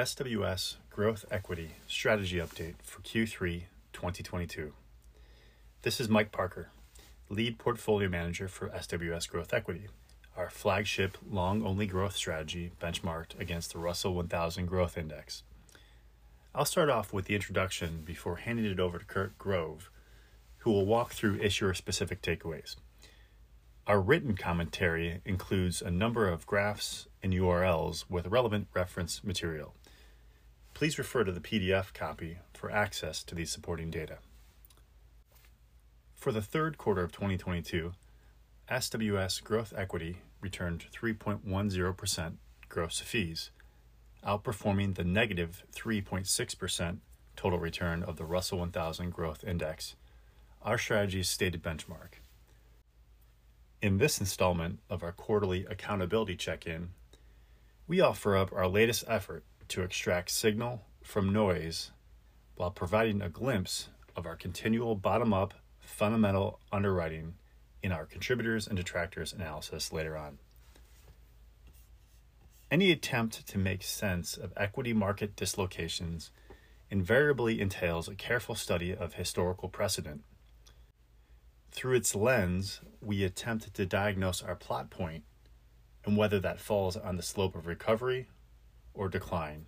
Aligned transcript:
SWS 0.00 0.76
Growth 0.88 1.26
Equity 1.30 1.72
Strategy 1.86 2.38
Update 2.38 2.76
for 2.82 3.02
Q3 3.02 3.64
2022. 3.92 4.72
This 5.82 6.00
is 6.00 6.08
Mike 6.08 6.32
Parker, 6.32 6.70
Lead 7.28 7.58
Portfolio 7.58 8.08
Manager 8.08 8.48
for 8.48 8.70
SWS 8.70 9.28
Growth 9.28 9.52
Equity, 9.52 9.88
our 10.38 10.48
flagship 10.48 11.18
long 11.30 11.62
only 11.62 11.86
growth 11.86 12.16
strategy 12.16 12.72
benchmarked 12.80 13.38
against 13.38 13.74
the 13.74 13.78
Russell 13.78 14.14
1000 14.14 14.64
Growth 14.64 14.96
Index. 14.96 15.42
I'll 16.54 16.64
start 16.64 16.88
off 16.88 17.12
with 17.12 17.26
the 17.26 17.34
introduction 17.34 18.00
before 18.02 18.36
handing 18.36 18.64
it 18.64 18.80
over 18.80 18.98
to 18.98 19.04
Kurt 19.04 19.36
Grove, 19.36 19.90
who 20.60 20.72
will 20.72 20.86
walk 20.86 21.12
through 21.12 21.42
issuer 21.42 21.74
specific 21.74 22.22
takeaways. 22.22 22.76
Our 23.86 24.00
written 24.00 24.34
commentary 24.34 25.20
includes 25.26 25.82
a 25.82 25.90
number 25.90 26.26
of 26.26 26.46
graphs 26.46 27.06
and 27.22 27.34
URLs 27.34 28.06
with 28.08 28.28
relevant 28.28 28.68
reference 28.72 29.22
material. 29.22 29.74
Please 30.80 30.96
refer 30.96 31.24
to 31.24 31.32
the 31.32 31.40
PDF 31.40 31.92
copy 31.92 32.38
for 32.54 32.70
access 32.70 33.22
to 33.24 33.34
these 33.34 33.50
supporting 33.50 33.90
data. 33.90 34.16
For 36.14 36.32
the 36.32 36.40
third 36.40 36.78
quarter 36.78 37.02
of 37.02 37.12
2022, 37.12 37.92
SWS 38.70 39.44
Growth 39.44 39.74
Equity 39.76 40.22
returned 40.40 40.86
3.10% 40.90 42.32
gross 42.70 42.98
fees, 42.98 43.50
outperforming 44.26 44.94
the 44.94 45.04
negative 45.04 45.64
3.6% 45.76 46.96
total 47.36 47.58
return 47.58 48.02
of 48.02 48.16
the 48.16 48.24
Russell 48.24 48.60
1000 48.60 49.10
Growth 49.10 49.44
Index, 49.44 49.96
our 50.62 50.78
strategy's 50.78 51.28
stated 51.28 51.62
benchmark. 51.62 52.22
In 53.82 53.98
this 53.98 54.18
installment 54.18 54.78
of 54.88 55.02
our 55.02 55.12
quarterly 55.12 55.66
accountability 55.66 56.36
check 56.36 56.66
in, 56.66 56.92
we 57.86 58.00
offer 58.00 58.34
up 58.34 58.50
our 58.54 58.66
latest 58.66 59.04
effort 59.06 59.44
to 59.70 59.82
extract 59.82 60.30
signal 60.30 60.82
from 61.02 61.32
noise 61.32 61.92
while 62.56 62.70
providing 62.70 63.22
a 63.22 63.28
glimpse 63.28 63.88
of 64.16 64.26
our 64.26 64.36
continual 64.36 64.94
bottom 64.94 65.32
up 65.32 65.54
fundamental 65.80 66.60
underwriting 66.72 67.34
in 67.82 67.92
our 67.92 68.04
contributors 68.04 68.66
and 68.66 68.76
detractors 68.76 69.32
analysis 69.32 69.92
later 69.92 70.16
on. 70.16 70.38
Any 72.70 72.90
attempt 72.90 73.46
to 73.48 73.58
make 73.58 73.82
sense 73.82 74.36
of 74.36 74.52
equity 74.56 74.92
market 74.92 75.34
dislocations 75.34 76.30
invariably 76.90 77.60
entails 77.60 78.08
a 78.08 78.14
careful 78.14 78.54
study 78.54 78.94
of 78.94 79.14
historical 79.14 79.68
precedent. 79.68 80.22
Through 81.70 81.94
its 81.94 82.14
lens, 82.14 82.80
we 83.00 83.22
attempt 83.22 83.72
to 83.72 83.86
diagnose 83.86 84.42
our 84.42 84.56
plot 84.56 84.90
point 84.90 85.24
and 86.04 86.16
whether 86.16 86.40
that 86.40 86.60
falls 86.60 86.96
on 86.96 87.16
the 87.16 87.22
slope 87.22 87.54
of 87.54 87.66
recovery 87.66 88.28
or 88.94 89.08
decline. 89.08 89.66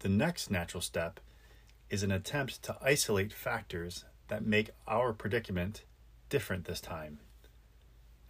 The 0.00 0.08
next 0.08 0.50
natural 0.50 0.80
step 0.80 1.20
is 1.90 2.02
an 2.02 2.10
attempt 2.10 2.62
to 2.64 2.76
isolate 2.82 3.32
factors 3.32 4.04
that 4.28 4.44
make 4.44 4.70
our 4.86 5.12
predicament 5.12 5.84
different 6.28 6.64
this 6.64 6.80
time. 6.80 7.18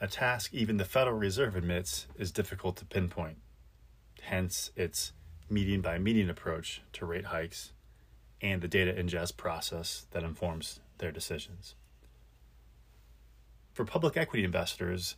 A 0.00 0.06
task 0.06 0.52
even 0.52 0.77
the 0.77 0.84
Federal 0.84 1.16
Reserve 1.16 1.56
admits 1.56 2.06
is 2.18 2.32
difficult 2.32 2.77
to 2.77 2.84
pinpoint, 2.84 3.38
hence 4.22 4.70
its 4.77 5.12
meeting 5.48 5.80
by 5.80 5.98
meeting 5.98 6.28
approach 6.28 6.82
to 6.92 7.06
rate 7.06 7.27
hikes 7.27 7.72
and 8.40 8.60
the 8.60 8.68
data 8.68 8.92
ingest 8.92 9.36
process 9.36 10.06
that 10.10 10.22
informs 10.22 10.80
their 10.98 11.12
decisions. 11.12 11.74
For 13.72 13.84
public 13.84 14.16
equity 14.16 14.44
investors, 14.44 15.16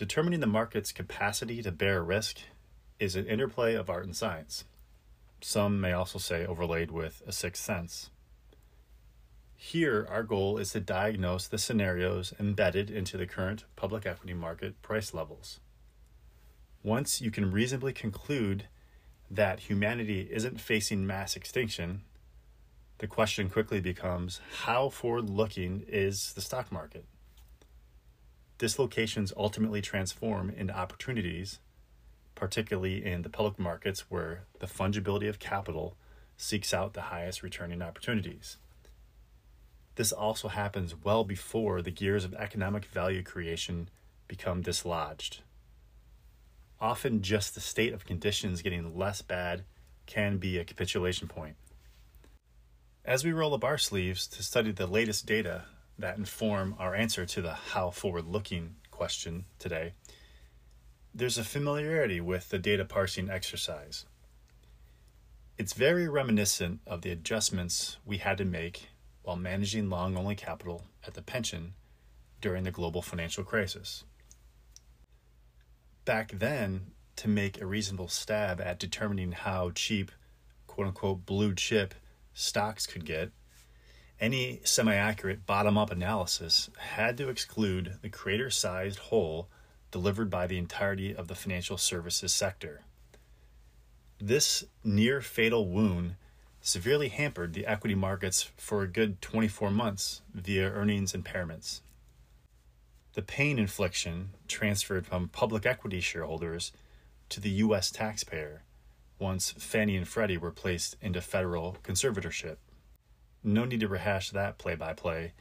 Determining 0.00 0.40
the 0.40 0.46
market's 0.46 0.92
capacity 0.92 1.60
to 1.60 1.70
bear 1.70 2.02
risk 2.02 2.38
is 3.00 3.16
an 3.16 3.26
interplay 3.26 3.74
of 3.74 3.90
art 3.90 4.04
and 4.04 4.14
science. 4.14 4.64
Some 5.40 5.80
may 5.80 5.92
also 5.92 6.18
say 6.18 6.46
overlaid 6.46 6.90
with 6.90 7.22
a 7.26 7.32
sixth 7.32 7.64
sense. 7.64 8.10
Here, 9.56 10.06
our 10.08 10.22
goal 10.22 10.58
is 10.58 10.70
to 10.72 10.80
diagnose 10.80 11.48
the 11.48 11.58
scenarios 11.58 12.32
embedded 12.38 12.90
into 12.90 13.16
the 13.16 13.26
current 13.26 13.64
public 13.74 14.06
equity 14.06 14.34
market 14.34 14.80
price 14.82 15.12
levels. 15.12 15.58
Once 16.82 17.20
you 17.20 17.30
can 17.30 17.50
reasonably 17.50 17.92
conclude 17.92 18.68
that 19.30 19.60
humanity 19.60 20.28
isn't 20.30 20.60
facing 20.60 21.06
mass 21.06 21.34
extinction, 21.34 22.02
the 22.98 23.06
question 23.06 23.50
quickly 23.50 23.80
becomes 23.80 24.40
how 24.64 24.88
forward 24.88 25.28
looking 25.28 25.84
is 25.88 26.32
the 26.34 26.40
stock 26.40 26.70
market? 26.70 27.04
dislocations 28.60 29.32
ultimately 29.38 29.80
transform 29.80 30.50
into 30.50 30.76
opportunities, 30.76 31.60
particularly 32.40 33.04
in 33.04 33.20
the 33.20 33.28
public 33.28 33.58
markets 33.58 34.06
where 34.08 34.44
the 34.60 34.66
fungibility 34.66 35.28
of 35.28 35.38
capital 35.38 35.94
seeks 36.38 36.72
out 36.72 36.94
the 36.94 37.02
highest 37.02 37.42
returning 37.42 37.82
opportunities. 37.82 38.56
This 39.96 40.10
also 40.10 40.48
happens 40.48 40.94
well 41.04 41.22
before 41.22 41.82
the 41.82 41.90
gears 41.90 42.24
of 42.24 42.32
economic 42.32 42.86
value 42.86 43.22
creation 43.22 43.90
become 44.26 44.62
dislodged. 44.62 45.42
Often, 46.80 47.20
just 47.20 47.54
the 47.54 47.60
state 47.60 47.92
of 47.92 48.06
conditions 48.06 48.62
getting 48.62 48.96
less 48.96 49.20
bad 49.20 49.64
can 50.06 50.38
be 50.38 50.56
a 50.56 50.64
capitulation 50.64 51.28
point. 51.28 51.56
As 53.04 53.22
we 53.22 53.32
roll 53.32 53.52
up 53.52 53.64
our 53.64 53.76
sleeves 53.76 54.26
to 54.28 54.42
study 54.42 54.72
the 54.72 54.86
latest 54.86 55.26
data 55.26 55.64
that 55.98 56.16
inform 56.16 56.74
our 56.78 56.94
answer 56.94 57.26
to 57.26 57.42
the 57.42 57.52
how 57.52 57.90
forward 57.90 58.24
looking 58.24 58.76
question 58.90 59.44
today, 59.58 59.92
there's 61.14 61.38
a 61.38 61.44
familiarity 61.44 62.20
with 62.20 62.50
the 62.50 62.58
data 62.58 62.84
parsing 62.84 63.28
exercise. 63.28 64.06
It's 65.58 65.72
very 65.72 66.08
reminiscent 66.08 66.80
of 66.86 67.02
the 67.02 67.10
adjustments 67.10 67.98
we 68.04 68.18
had 68.18 68.38
to 68.38 68.44
make 68.44 68.88
while 69.22 69.36
managing 69.36 69.90
long 69.90 70.16
only 70.16 70.34
capital 70.34 70.84
at 71.06 71.14
the 71.14 71.22
pension 71.22 71.74
during 72.40 72.64
the 72.64 72.70
global 72.70 73.02
financial 73.02 73.44
crisis. 73.44 74.04
Back 76.04 76.32
then, 76.32 76.92
to 77.16 77.28
make 77.28 77.60
a 77.60 77.66
reasonable 77.66 78.08
stab 78.08 78.60
at 78.60 78.78
determining 78.78 79.32
how 79.32 79.72
cheap, 79.72 80.10
quote 80.66 80.86
unquote, 80.86 81.26
blue 81.26 81.54
chip 81.54 81.94
stocks 82.32 82.86
could 82.86 83.04
get, 83.04 83.30
any 84.18 84.60
semi 84.64 84.94
accurate 84.94 85.44
bottom 85.44 85.76
up 85.76 85.90
analysis 85.90 86.70
had 86.78 87.18
to 87.18 87.28
exclude 87.28 87.98
the 88.00 88.08
crater 88.08 88.48
sized 88.48 88.98
hole 88.98 89.50
delivered 89.90 90.30
by 90.30 90.46
the 90.46 90.58
entirety 90.58 91.14
of 91.14 91.28
the 91.28 91.34
financial 91.34 91.76
services 91.76 92.32
sector. 92.32 92.82
This 94.20 94.64
near 94.84 95.20
fatal 95.20 95.66
wound 95.68 96.16
severely 96.60 97.08
hampered 97.08 97.54
the 97.54 97.66
equity 97.66 97.94
markets 97.94 98.50
for 98.56 98.82
a 98.82 98.88
good 98.88 99.20
24 99.22 99.70
months 99.70 100.22
via 100.34 100.70
earnings 100.70 101.12
impairments. 101.12 101.80
The 103.14 103.22
pain 103.22 103.58
infliction 103.58 104.30
transferred 104.46 105.06
from 105.06 105.28
public 105.28 105.66
equity 105.66 106.00
shareholders 106.00 106.72
to 107.30 107.40
the 107.40 107.50
U.S. 107.50 107.90
taxpayer 107.90 108.62
once 109.18 109.52
Fannie 109.52 109.96
and 109.96 110.06
Freddie 110.06 110.38
were 110.38 110.50
placed 110.50 110.96
into 111.00 111.20
federal 111.20 111.76
conservatorship. 111.82 112.56
No 113.42 113.64
need 113.64 113.80
to 113.80 113.88
rehash 113.88 114.30
that 114.30 114.58
play 114.58 114.74
by 114.74 114.92
play. 114.92 115.32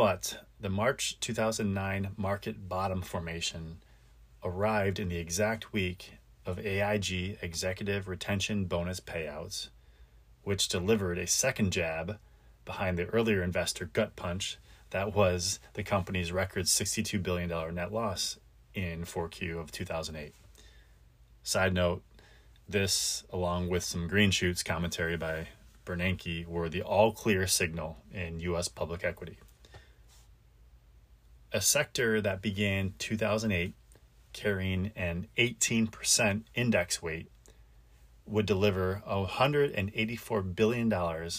But 0.00 0.46
the 0.58 0.70
March 0.70 1.20
2009 1.20 2.12
market 2.16 2.70
bottom 2.70 3.02
formation 3.02 3.82
arrived 4.42 4.98
in 4.98 5.10
the 5.10 5.18
exact 5.18 5.74
week 5.74 6.14
of 6.46 6.58
AIG 6.58 7.36
executive 7.42 8.08
retention 8.08 8.64
bonus 8.64 8.98
payouts, 8.98 9.68
which 10.42 10.68
delivered 10.68 11.18
a 11.18 11.26
second 11.26 11.72
jab 11.74 12.16
behind 12.64 12.96
the 12.96 13.08
earlier 13.08 13.42
investor 13.42 13.84
gut 13.84 14.16
punch 14.16 14.56
that 14.88 15.14
was 15.14 15.60
the 15.74 15.82
company's 15.82 16.32
record 16.32 16.64
$62 16.64 17.22
billion 17.22 17.74
net 17.74 17.92
loss 17.92 18.38
in 18.72 19.02
4Q 19.02 19.60
of 19.60 19.70
2008. 19.70 20.34
Side 21.42 21.74
note, 21.74 22.02
this, 22.66 23.24
along 23.30 23.68
with 23.68 23.84
some 23.84 24.08
green 24.08 24.30
shoots 24.30 24.62
commentary 24.62 25.18
by 25.18 25.48
Bernanke 25.84 26.46
were 26.46 26.70
the 26.70 26.80
all 26.80 27.12
clear 27.12 27.46
signal 27.46 27.98
in 28.10 28.40
U.S. 28.40 28.68
public 28.68 29.04
equity. 29.04 29.36
A 31.52 31.60
sector 31.60 32.20
that 32.20 32.42
began 32.42 32.94
2008 32.98 33.74
carrying 34.32 34.92
an 34.94 35.26
18% 35.36 36.42
index 36.54 37.02
weight 37.02 37.30
would 38.24 38.46
deliver 38.46 39.02
$184 39.08 40.54
billion 40.54 41.30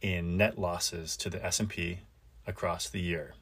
in 0.00 0.36
net 0.38 0.58
losses 0.58 1.16
to 1.18 1.28
the 1.28 1.44
S&P 1.44 1.98
across 2.46 2.88
the 2.88 3.00
year. 3.00 3.34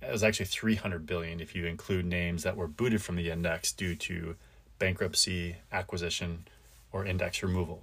It 0.00 0.12
was 0.12 0.22
actually 0.22 0.46
300 0.46 1.06
billion 1.06 1.40
if 1.40 1.56
you 1.56 1.66
include 1.66 2.06
names 2.06 2.44
that 2.44 2.56
were 2.56 2.68
booted 2.68 3.02
from 3.02 3.16
the 3.16 3.30
index 3.30 3.72
due 3.72 3.96
to 3.96 4.36
bankruptcy, 4.78 5.56
acquisition, 5.72 6.46
or 6.92 7.04
index 7.04 7.42
removal 7.42 7.82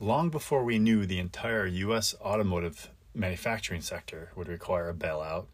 long 0.00 0.30
before 0.30 0.62
we 0.64 0.78
knew 0.78 1.06
the 1.06 1.18
entire 1.18 1.66
U.S. 1.66 2.14
automotive 2.20 2.90
manufacturing 3.18 3.82
sector 3.82 4.30
would 4.36 4.48
require 4.48 4.88
a 4.88 4.94
bailout, 4.94 5.46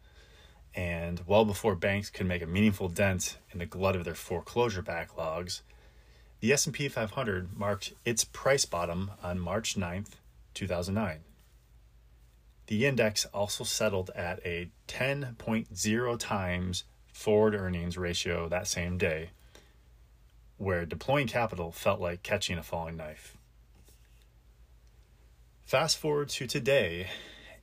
and 0.74 1.22
well 1.26 1.44
before 1.44 1.74
banks 1.74 2.10
could 2.10 2.26
make 2.26 2.42
a 2.42 2.46
meaningful 2.46 2.88
dent 2.88 3.38
in 3.52 3.58
the 3.58 3.66
glut 3.66 3.96
of 3.96 4.04
their 4.04 4.14
foreclosure 4.14 4.82
backlogs, 4.82 5.62
the 6.40 6.52
S&P 6.52 6.88
500 6.88 7.56
marked 7.56 7.94
its 8.04 8.24
price 8.24 8.66
bottom 8.66 9.12
on 9.22 9.38
March 9.38 9.76
9th, 9.76 10.10
2009. 10.52 11.20
The 12.66 12.86
index 12.86 13.24
also 13.26 13.64
settled 13.64 14.10
at 14.14 14.40
a 14.44 14.70
10.0 14.88 16.18
times 16.18 16.84
forward 17.12 17.54
earnings 17.54 17.96
ratio 17.96 18.48
that 18.48 18.66
same 18.66 18.98
day, 18.98 19.30
where 20.56 20.84
deploying 20.84 21.28
capital 21.28 21.72
felt 21.72 22.00
like 22.00 22.22
catching 22.22 22.58
a 22.58 22.62
falling 22.62 22.96
knife. 22.96 23.36
Fast 25.64 25.98
forward 25.98 26.28
to 26.30 26.46
today, 26.46 27.08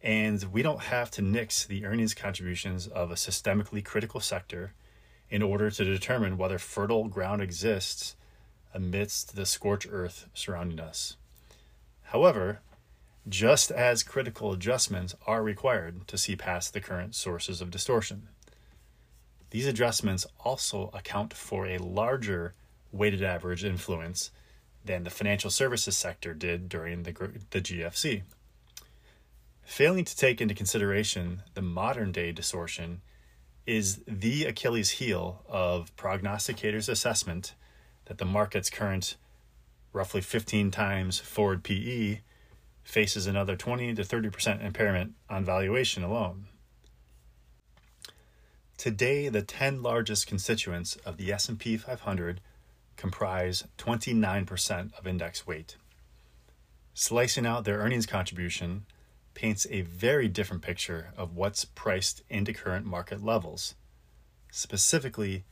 and 0.03 0.44
we 0.51 0.62
don't 0.62 0.83
have 0.83 1.12
to 1.12 1.21
nix 1.21 1.65
the 1.65 1.86
earnings 1.86 2.13
contributions 2.13 2.88
of 2.88 3.12
a 3.12 3.15
systemically 3.15 3.83
critical 3.83 4.19
sector 4.19 4.74
in 5.30 5.42
order 5.42 5.69
to 5.69 5.86
determine 5.86 6.38
whether 6.38 6.57
fertile 6.57 7.07
ground 7.07 7.42
exists 7.42 8.15
amidst 8.74 9.36
the 9.36 9.45
scorched 9.45 9.88
earth 9.89 10.27
surrounding 10.33 10.80
us. 10.80 11.18
However, 12.03 12.62
just 13.30 13.69
as 13.71 14.03
critical 14.03 14.51
adjustments 14.51 15.15
are 15.27 15.44
required 15.44 16.07
to 16.07 16.18
see 16.18 16.36
past 16.36 16.74
the 16.74 16.81
current 16.81 17.15
sources 17.15 17.62
of 17.62 17.69
distortion. 17.69 18.27
These 19.51 19.68
adjustments 19.68 20.25
also 20.39 20.89
account 20.94 21.33
for 21.33 21.68
a 21.68 21.77
larger 21.77 22.56
weighted 22.92 23.24
average 23.24 23.63
influence 23.63 24.31
than 24.83 25.04
the 25.04 25.09
financial 25.09 25.51
services 25.51 25.95
sector 25.95 26.33
did 26.33 26.68
during 26.68 27.04
the, 27.04 27.12
the 27.51 27.62
GFC. 27.62 28.24
Failing 29.63 30.05
to 30.05 30.15
take 30.15 30.41
into 30.41 30.53
consideration 30.53 31.43
the 31.53 31.61
modern 31.61 32.11
day 32.11 32.31
distortion 32.31 33.01
is 33.65 34.01
the 34.07 34.45
Achilles 34.45 34.91
heel 34.91 35.43
of 35.47 35.95
prognosticators' 35.95 36.89
assessment 36.89 37.53
that 38.05 38.17
the 38.17 38.25
market's 38.25 38.69
current 38.69 39.15
roughly 39.93 40.21
15 40.21 40.71
times 40.71 41.19
forward 41.19 41.63
PE 41.63 42.21
faces 42.83 43.27
another 43.27 43.55
20 43.55 43.93
to 43.95 44.01
30% 44.01 44.63
impairment 44.63 45.13
on 45.29 45.45
valuation 45.45 46.03
alone. 46.03 46.47
Today, 48.77 49.29
the 49.29 49.43
10 49.43 49.83
largest 49.83 50.25
constituents 50.25 50.95
of 51.05 51.17
the 51.17 51.31
S&P 51.31 51.77
500 51.77 52.41
comprise 52.97 53.63
29% 53.77 54.97
of 54.97 55.07
index 55.07 55.45
weight. 55.45 55.75
Slicing 56.93 57.45
out 57.45 57.63
their 57.63 57.77
earnings 57.77 58.05
contribution 58.05 58.85
paints 59.33 59.68
a 59.69 59.81
very 59.81 60.28
different 60.28 60.62
picture 60.62 61.13
of 61.18 61.36
what's 61.36 61.66
priced 61.66 62.24
into 62.30 62.54
current 62.54 62.86
market 62.86 63.24
levels. 63.24 63.75
Specifically, 64.51 65.44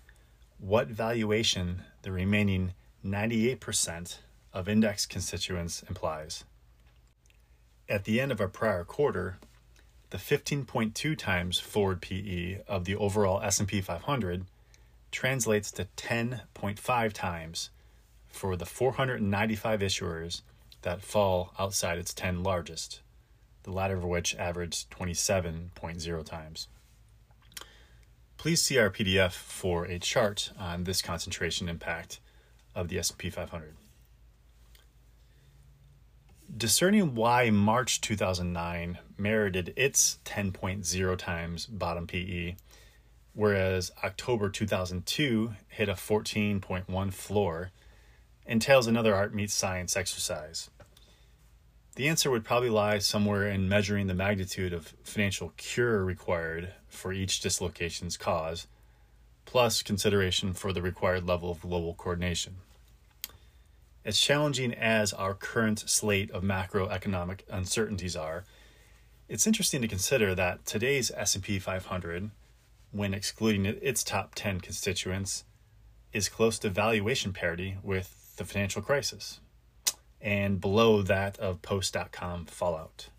what 0.58 0.88
valuation 0.88 1.84
the 2.02 2.12
remaining 2.12 2.74
98% 3.06 4.18
of 4.54 4.68
index 4.68 5.06
constituents 5.06 5.84
implies. 5.88 6.44
At 7.88 8.04
the 8.04 8.20
end 8.20 8.32
of 8.32 8.42
our 8.42 8.48
prior 8.48 8.84
quarter, 8.84 9.38
the 10.10 10.18
15.2 10.18 11.18
times 11.18 11.60
forward 11.60 12.02
PE 12.02 12.62
of 12.68 12.86
the 12.86 12.96
overall 12.96 13.42
S&P 13.42 13.80
500 13.82 14.46
translates 15.12 15.72
to 15.72 15.88
10.5 15.98 17.14
times 17.14 17.70
for 18.28 18.56
the 18.56 18.66
495 18.66 19.80
issuers 19.80 20.42
that 20.82 21.02
fall 21.02 21.54
outside 21.60 21.98
its 21.98 22.14
10 22.14 22.44
largest, 22.44 23.02
the 23.64 23.72
latter 23.72 23.96
of 23.96 24.04
which 24.04 24.36
averaged 24.36 24.90
27.0 24.92 26.26
times. 26.26 26.68
Please 28.38 28.62
see 28.62 28.78
our 28.78 28.90
PDF 28.90 29.32
for 29.34 29.86
a 29.86 30.00
chart 30.00 30.52
on 30.58 30.86
this 30.86 31.02
concentration 31.02 31.68
impact 31.68 32.20
of 32.74 32.88
the 32.88 32.98
S&P 33.00 33.30
500. 33.30 33.76
Discerning 36.56 37.16
why 37.16 37.50
March 37.50 38.02
2009 38.02 38.98
merited 39.18 39.74
its 39.76 40.20
10.0 40.26 41.18
times 41.18 41.66
bottom 41.66 42.08
PE 42.08 42.56
whereas 43.40 43.92
October 44.04 44.50
2002 44.50 45.54
hit 45.70 45.88
a 45.88 45.94
14.1 45.94 47.14
floor, 47.14 47.72
entails 48.46 48.86
another 48.86 49.16
art 49.16 49.34
meets 49.34 49.54
science 49.54 49.96
exercise. 49.96 50.70
The 52.00 52.08
answer 52.08 52.32
would 52.32 52.46
probably 52.46 52.70
lie 52.70 53.00
somewhere 53.00 53.50
in 53.50 53.68
measuring 53.68 54.08
the 54.08 54.14
magnitude 54.14 54.72
of 54.72 54.94
financial 55.04 55.52
cure 55.58 56.02
required 56.06 56.72
for 56.88 57.12
each 57.12 57.42
dislocation's 57.42 58.16
cause, 58.16 58.68
plus 59.44 59.82
consideration 59.82 60.54
for 60.54 60.72
the 60.72 60.82
required 60.82 61.28
level 61.28 61.52
of 61.52 61.60
global 61.60 61.94
coordination. 61.94 62.56
As 64.06 64.18
challenging 64.18 64.74
as 64.74 65.12
our 65.12 65.34
current 65.34 65.90
slate 65.90 66.32
of 66.32 66.42
macroeconomic 66.42 67.42
uncertainties 67.50 68.16
are, 68.16 68.46
it's 69.28 69.46
interesting 69.46 69.82
to 69.82 69.88
consider 69.90 70.34
that 70.34 70.66
today's 70.66 71.12
S&P 71.12 71.60
500 71.60 72.32
when 72.94 73.14
excluding 73.14 73.66
its 73.66 74.06
top 74.06 74.36
10 74.36 74.62
constituents, 74.62 75.44
is 76.14 76.30
close 76.30 76.60
to 76.60 76.70
valuation 76.70 77.34
parity 77.34 77.76
with 77.84 78.38
the 78.38 78.46
financial 78.46 78.82
crisis 78.82 79.42
and 80.22 80.60
below 80.60 81.02
that 81.02 81.38
of 81.40 81.62
post.com 81.62 82.46
fallout. 82.46 83.10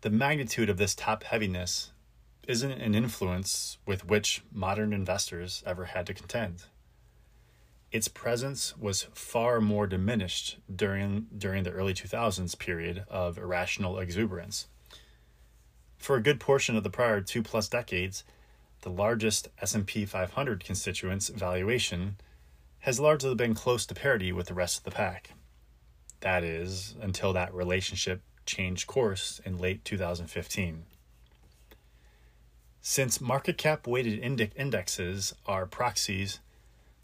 The 0.00 0.10
magnitude 0.10 0.68
of 0.68 0.76
this 0.76 0.94
top 0.94 1.24
heaviness 1.24 1.92
isn't 2.46 2.72
an 2.72 2.94
influence 2.94 3.78
with 3.86 4.06
which 4.06 4.42
modern 4.52 4.92
investors 4.92 5.62
ever 5.66 5.86
had 5.86 6.06
to 6.06 6.14
contend. 6.14 6.64
Its 7.90 8.08
presence 8.08 8.76
was 8.76 9.06
far 9.14 9.60
more 9.60 9.86
diminished 9.86 10.58
during, 10.74 11.26
during 11.36 11.62
the 11.62 11.70
early 11.70 11.94
2000s 11.94 12.58
period 12.58 13.04
of 13.08 13.38
irrational 13.38 13.98
exuberance 13.98 14.66
for 16.04 16.16
a 16.16 16.22
good 16.22 16.38
portion 16.38 16.76
of 16.76 16.82
the 16.82 16.90
prior 16.90 17.22
two 17.22 17.42
plus 17.42 17.66
decades, 17.66 18.24
the 18.82 18.90
largest 18.90 19.48
S&P 19.62 20.04
500 20.04 20.62
constituents 20.62 21.30
valuation 21.30 22.16
has 22.84 23.00
largely 23.00 23.34
been 23.34 23.54
close 23.54 23.86
to 23.86 23.94
parity 23.94 24.30
with 24.30 24.46
the 24.46 24.52
rest 24.52 24.76
of 24.76 24.84
the 24.84 24.90
pack. 24.90 25.30
That 26.20 26.44
is, 26.44 26.94
until 27.00 27.32
that 27.32 27.54
relationship 27.54 28.20
changed 28.44 28.86
course 28.86 29.40
in 29.46 29.56
late 29.56 29.86
2015. 29.86 30.84
Since 32.82 33.22
market 33.22 33.56
cap 33.56 33.86
weighted 33.86 34.18
indexes 34.54 35.34
are 35.46 35.64
proxies 35.64 36.40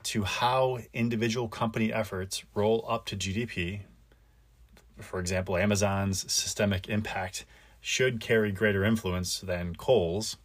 to 0.03 0.25
how 0.25 0.81
individual 0.93 1.49
company 1.49 1.91
efforts 1.91 2.45
roll 2.55 2.85
up 2.87 3.07
to 3.07 3.17
GDP, 3.17 3.81
for 5.01 5.19
example, 5.19 5.57
Amazon's 5.57 6.31
systemic 6.31 6.91
impact 6.91 7.47
should 7.81 8.21
carry 8.21 8.53
greater 8.53 8.85
influence 8.85 9.41
than 9.41 9.75
Kohl's, 9.75 10.37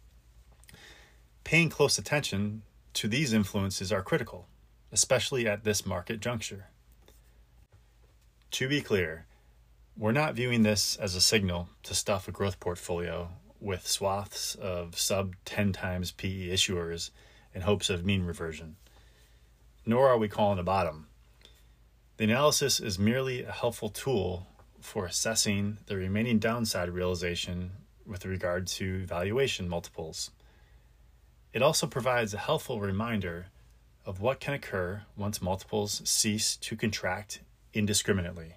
paying 1.44 1.68
close 1.68 1.98
attention 1.98 2.62
to 2.94 3.06
these 3.06 3.34
influences 3.34 3.92
are 3.92 4.02
critical, 4.02 4.48
especially 4.96 5.46
at 5.46 5.62
this 5.62 5.84
market 5.84 6.20
juncture. 6.20 6.68
To 8.52 8.66
be 8.66 8.80
clear, 8.80 9.26
we're 9.94 10.10
not 10.10 10.34
viewing 10.34 10.62
this 10.62 10.96
as 10.96 11.14
a 11.14 11.20
signal 11.20 11.68
to 11.82 11.94
stuff 11.94 12.26
a 12.26 12.32
growth 12.32 12.58
portfolio 12.58 13.28
with 13.60 13.86
swaths 13.86 14.54
of 14.54 14.98
sub 14.98 15.36
10 15.44 15.74
times 15.74 16.12
PE 16.12 16.48
issuers 16.48 17.10
in 17.54 17.60
hopes 17.60 17.90
of 17.90 18.06
mean 18.06 18.24
reversion. 18.24 18.76
Nor 19.84 20.08
are 20.08 20.16
we 20.16 20.28
calling 20.28 20.58
a 20.58 20.62
bottom. 20.62 21.08
The 22.16 22.24
analysis 22.24 22.80
is 22.80 22.98
merely 22.98 23.44
a 23.44 23.52
helpful 23.52 23.90
tool 23.90 24.46
for 24.80 25.04
assessing 25.04 25.76
the 25.88 25.96
remaining 25.96 26.38
downside 26.38 26.88
realization 26.88 27.72
with 28.06 28.24
regard 28.24 28.66
to 28.68 29.04
valuation 29.04 29.68
multiples. 29.68 30.30
It 31.52 31.60
also 31.60 31.86
provides 31.86 32.32
a 32.32 32.38
helpful 32.38 32.80
reminder 32.80 33.48
of 34.06 34.20
what 34.20 34.38
can 34.40 34.54
occur 34.54 35.02
once 35.16 35.42
multiples 35.42 36.00
cease 36.08 36.56
to 36.56 36.76
contract 36.76 37.40
indiscriminately. 37.74 38.54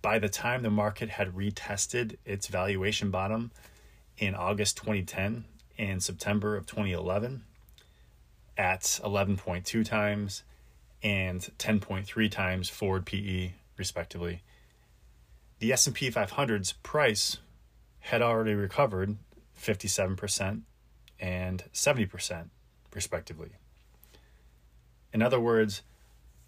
By 0.00 0.18
the 0.18 0.28
time 0.28 0.62
the 0.62 0.70
market 0.70 1.10
had 1.10 1.34
retested 1.34 2.16
its 2.24 2.46
valuation 2.46 3.10
bottom 3.10 3.50
in 4.16 4.34
August 4.34 4.76
2010 4.76 5.44
and 5.76 6.02
September 6.02 6.56
of 6.56 6.66
2011 6.66 7.42
at 8.56 8.82
11.2 8.82 9.84
times 9.84 10.44
and 11.02 11.40
10.3 11.58 12.30
times 12.30 12.68
forward 12.68 13.04
PE 13.04 13.52
respectively. 13.76 14.42
The 15.58 15.72
S&P 15.72 16.10
500's 16.10 16.74
price 16.82 17.38
had 18.00 18.22
already 18.22 18.54
recovered 18.54 19.16
57% 19.60 20.60
and 21.18 21.64
70% 21.72 22.50
respectively. 22.94 23.50
In 25.14 25.22
other 25.22 25.38
words, 25.38 25.82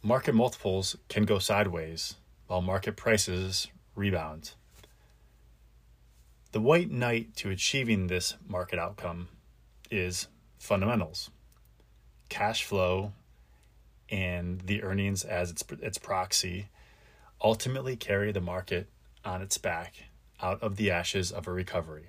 market 0.02 0.34
multiples 0.34 0.96
can 1.08 1.24
go 1.24 1.38
sideways 1.38 2.16
while 2.48 2.60
market 2.60 2.96
prices 2.96 3.68
rebound. 3.94 4.54
The 6.50 6.60
white 6.60 6.90
knight 6.90 7.36
to 7.36 7.50
achieving 7.50 8.08
this 8.08 8.34
market 8.44 8.80
outcome 8.80 9.28
is 9.88 10.26
fundamentals, 10.58 11.30
cash 12.28 12.64
flow, 12.64 13.12
and 14.10 14.60
the 14.62 14.82
earnings 14.82 15.22
as 15.22 15.50
its 15.52 15.64
its 15.80 15.98
proxy 15.98 16.68
ultimately 17.40 17.94
carry 17.94 18.32
the 18.32 18.40
market 18.40 18.88
on 19.24 19.42
its 19.42 19.58
back 19.58 20.04
out 20.42 20.60
of 20.60 20.74
the 20.74 20.90
ashes 20.90 21.30
of 21.30 21.46
a 21.46 21.52
recovery. 21.52 22.06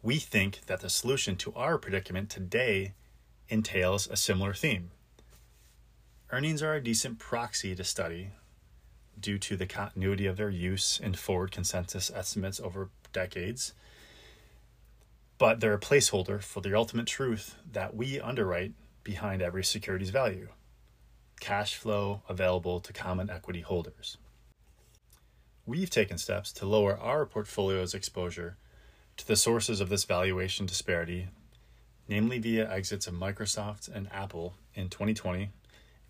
We 0.00 0.18
think 0.18 0.60
that 0.66 0.80
the 0.80 0.90
solution 0.90 1.34
to 1.38 1.52
our 1.54 1.76
predicament 1.76 2.30
today 2.30 2.94
entails 3.48 4.08
a 4.08 4.16
similar 4.16 4.54
theme. 4.54 4.90
Earnings 6.30 6.62
are 6.62 6.74
a 6.74 6.82
decent 6.82 7.18
proxy 7.18 7.74
to 7.74 7.84
study 7.84 8.30
due 9.18 9.38
to 9.38 9.56
the 9.56 9.66
continuity 9.66 10.26
of 10.26 10.36
their 10.36 10.50
use 10.50 11.00
in 11.02 11.14
forward 11.14 11.50
consensus 11.50 12.10
estimates 12.14 12.60
over 12.60 12.90
decades, 13.12 13.72
but 15.38 15.60
they're 15.60 15.74
a 15.74 15.80
placeholder 15.80 16.42
for 16.42 16.60
the 16.60 16.74
ultimate 16.74 17.06
truth 17.06 17.56
that 17.70 17.94
we 17.94 18.20
underwrite 18.20 18.72
behind 19.04 19.40
every 19.40 19.64
security's 19.64 20.10
value 20.10 20.48
cash 21.40 21.74
flow 21.74 22.22
available 22.28 22.80
to 22.80 22.92
common 22.92 23.30
equity 23.30 23.60
holders. 23.60 24.16
We've 25.64 25.90
taken 25.90 26.18
steps 26.18 26.52
to 26.54 26.66
lower 26.66 26.96
our 26.98 27.26
portfolio's 27.26 27.94
exposure 27.94 28.56
to 29.16 29.26
the 29.26 29.36
sources 29.36 29.80
of 29.80 29.88
this 29.88 30.04
valuation 30.04 30.66
disparity, 30.66 31.28
namely 32.08 32.38
via 32.38 32.70
exits 32.70 33.06
of 33.06 33.14
Microsoft 33.14 33.88
and 33.92 34.10
Apple 34.12 34.54
in 34.74 34.88
2020 34.88 35.50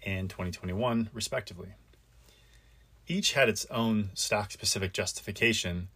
and 0.05 0.29
2021, 0.29 1.11
respectively. 1.13 1.75
Each 3.07 3.33
had 3.33 3.49
its 3.49 3.67
own 3.71 4.11
stock 4.15 4.51
specific 4.51 4.93
justification, 4.93 5.89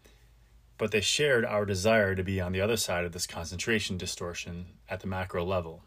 but 0.78 0.92
they 0.92 1.00
shared 1.00 1.44
our 1.44 1.64
desire 1.64 2.14
to 2.14 2.22
be 2.22 2.40
on 2.40 2.52
the 2.52 2.60
other 2.60 2.76
side 2.76 3.04
of 3.04 3.12
this 3.12 3.26
concentration 3.26 3.98
distortion 3.98 4.66
at 4.88 5.00
the 5.00 5.06
macro 5.06 5.44
level. 5.44 5.82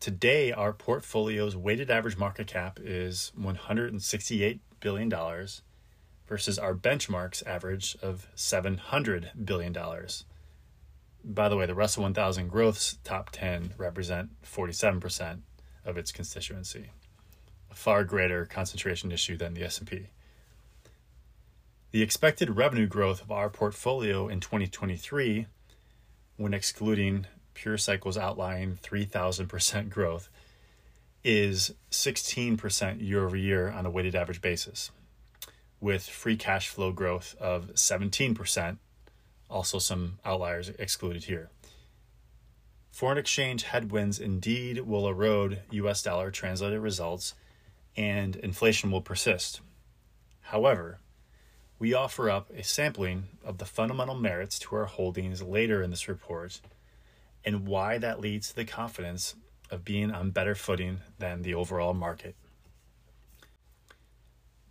Today, 0.00 0.50
our 0.50 0.72
portfolio's 0.72 1.56
weighted 1.56 1.90
average 1.90 2.16
market 2.16 2.46
cap 2.46 2.80
is 2.82 3.32
$168 3.38 4.60
billion 4.80 5.12
versus 6.26 6.58
our 6.58 6.74
benchmark's 6.74 7.42
average 7.42 7.96
of 8.02 8.26
$700 8.34 9.44
billion. 9.44 9.76
By 11.24 11.48
the 11.48 11.56
way, 11.56 11.66
the 11.66 11.74
Russell 11.74 12.02
1000 12.04 12.48
Growth's 12.48 12.98
top 13.04 13.30
10 13.30 13.74
represent 13.76 14.30
47% 14.42 15.40
of 15.84 15.96
its 15.96 16.12
constituency, 16.12 16.90
a 17.70 17.74
far 17.74 18.04
greater 18.04 18.46
concentration 18.46 19.12
issue 19.12 19.36
than 19.36 19.54
the 19.54 19.64
S&P. 19.64 20.06
The 21.92 22.02
expected 22.02 22.56
revenue 22.56 22.86
growth 22.86 23.20
of 23.20 23.30
our 23.30 23.50
portfolio 23.50 24.28
in 24.28 24.40
2023 24.40 25.46
when 26.36 26.54
excluding 26.54 27.26
PureCycle's 27.54 28.16
outlying 28.16 28.78
3,000% 28.82 29.90
growth 29.90 30.28
is 31.22 31.74
16% 31.90 33.06
year 33.06 33.26
over 33.26 33.36
year 33.36 33.68
on 33.68 33.84
a 33.84 33.90
weighted 33.90 34.14
average 34.14 34.40
basis, 34.40 34.90
with 35.80 36.04
free 36.04 36.36
cash 36.36 36.68
flow 36.68 36.92
growth 36.92 37.36
of 37.38 37.74
17%, 37.74 38.78
also 39.50 39.78
some 39.78 40.18
outliers 40.24 40.70
excluded 40.78 41.24
here. 41.24 41.50
Foreign 42.90 43.18
exchange 43.18 43.64
headwinds 43.64 44.18
indeed 44.18 44.80
will 44.80 45.08
erode 45.08 45.60
US 45.70 46.02
dollar 46.02 46.30
translated 46.30 46.80
results 46.80 47.34
and 47.96 48.36
inflation 48.36 48.90
will 48.90 49.00
persist. 49.00 49.60
However, 50.42 50.98
we 51.78 51.94
offer 51.94 52.28
up 52.28 52.50
a 52.50 52.62
sampling 52.62 53.24
of 53.44 53.58
the 53.58 53.64
fundamental 53.64 54.14
merits 54.14 54.58
to 54.60 54.76
our 54.76 54.84
holdings 54.84 55.42
later 55.42 55.82
in 55.82 55.90
this 55.90 56.08
report 56.08 56.60
and 57.44 57.66
why 57.66 57.96
that 57.98 58.20
leads 58.20 58.50
to 58.50 58.56
the 58.56 58.64
confidence 58.64 59.34
of 59.70 59.84
being 59.84 60.10
on 60.10 60.30
better 60.30 60.54
footing 60.54 61.00
than 61.18 61.42
the 61.42 61.54
overall 61.54 61.94
market. 61.94 62.34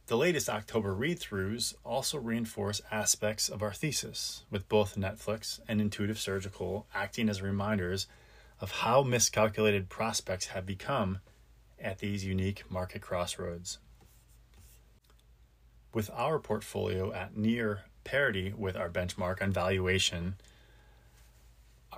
The 0.09 0.17
latest 0.17 0.49
October 0.49 0.95
read 0.95 1.19
throughs 1.19 1.75
also 1.85 2.17
reinforce 2.17 2.81
aspects 2.89 3.47
of 3.47 3.61
our 3.61 3.73
thesis, 3.73 4.43
with 4.49 4.67
both 4.67 4.97
Netflix 4.97 5.59
and 5.67 5.79
Intuitive 5.79 6.17
Surgical 6.17 6.87
acting 6.95 7.29
as 7.29 7.43
reminders 7.43 8.07
of 8.59 8.71
how 8.71 9.03
miscalculated 9.03 9.87
prospects 9.87 10.47
have 10.47 10.65
become 10.65 11.19
at 11.79 11.99
these 11.99 12.25
unique 12.25 12.63
market 12.71 13.03
crossroads. 13.03 13.77
With 15.93 16.09
our 16.15 16.39
portfolio 16.39 17.13
at 17.13 17.37
near 17.37 17.81
parity 18.03 18.51
with 18.57 18.75
our 18.75 18.89
benchmark 18.89 19.43
on 19.43 19.51
valuation, 19.51 20.37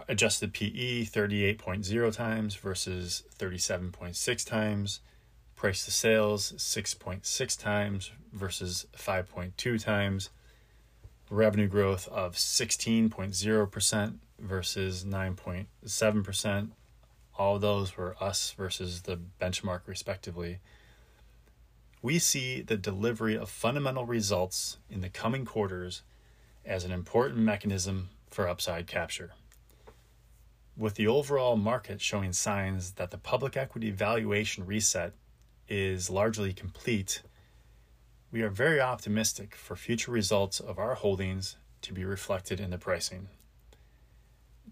adjusted 0.09 0.53
PE 0.53 1.05
38.0 1.05 2.13
times 2.13 2.55
versus 2.55 3.23
37.6 3.39 4.45
times, 4.45 4.99
price 5.61 5.85
to 5.85 5.91
sales 5.91 6.53
6.6 6.53 7.59
times 7.59 8.11
versus 8.33 8.87
5.2 8.97 9.79
times, 9.79 10.31
revenue 11.29 11.67
growth 11.67 12.07
of 12.07 12.33
16.0% 12.33 14.13
versus 14.39 15.05
9.7%. 15.05 16.69
All 17.37 17.59
those 17.59 17.95
were 17.95 18.15
us 18.19 18.55
versus 18.57 19.03
the 19.03 19.19
benchmark, 19.39 19.81
respectively. 19.85 20.57
We 22.01 22.17
see 22.17 22.63
the 22.63 22.75
delivery 22.75 23.37
of 23.37 23.47
fundamental 23.47 24.07
results 24.07 24.79
in 24.89 25.01
the 25.01 25.09
coming 25.09 25.45
quarters 25.45 26.01
as 26.65 26.85
an 26.85 26.91
important 26.91 27.37
mechanism 27.37 28.09
for 28.31 28.47
upside 28.47 28.87
capture. 28.87 29.33
With 30.75 30.95
the 30.95 31.05
overall 31.05 31.55
market 31.55 32.01
showing 32.01 32.33
signs 32.33 32.93
that 32.93 33.11
the 33.11 33.19
public 33.19 33.55
equity 33.55 33.91
valuation 33.91 34.65
reset 34.65 35.13
is 35.71 36.09
largely 36.09 36.51
complete, 36.51 37.21
we 38.29 38.41
are 38.41 38.49
very 38.49 38.81
optimistic 38.81 39.55
for 39.55 39.77
future 39.77 40.11
results 40.11 40.59
of 40.59 40.77
our 40.77 40.95
holdings 40.95 41.55
to 41.81 41.93
be 41.93 42.03
reflected 42.03 42.59
in 42.59 42.71
the 42.71 42.77
pricing. 42.77 43.29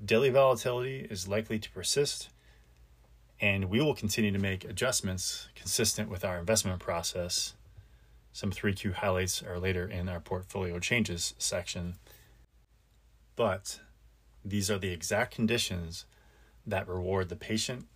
Daily 0.04 0.30
volatility 0.30 1.08
is 1.10 1.26
likely 1.26 1.58
to 1.58 1.72
persist, 1.72 2.28
and 3.40 3.70
we 3.70 3.80
will 3.80 3.96
continue 3.96 4.32
to 4.34 4.40
make 4.40 4.66
adjustments 4.66 5.48
consistent 5.56 6.10
with 6.10 6.26
our 6.26 6.38
investment 6.38 6.82
process. 6.82 7.54
Some 8.34 8.52
3Q 8.52 8.96
highlights 8.96 9.42
are 9.42 9.58
later 9.58 9.88
in 9.88 10.10
our 10.10 10.20
portfolio 10.20 10.80
changes 10.80 11.34
section. 11.38 11.96
But 13.38 13.80
these 14.44 14.70
are 14.70 14.78
the 14.78 14.92
exact 14.92 15.34
conditions 15.34 16.06
that 16.68 16.90
reward 16.90 17.30
the 17.30 17.38
patient 17.38 17.88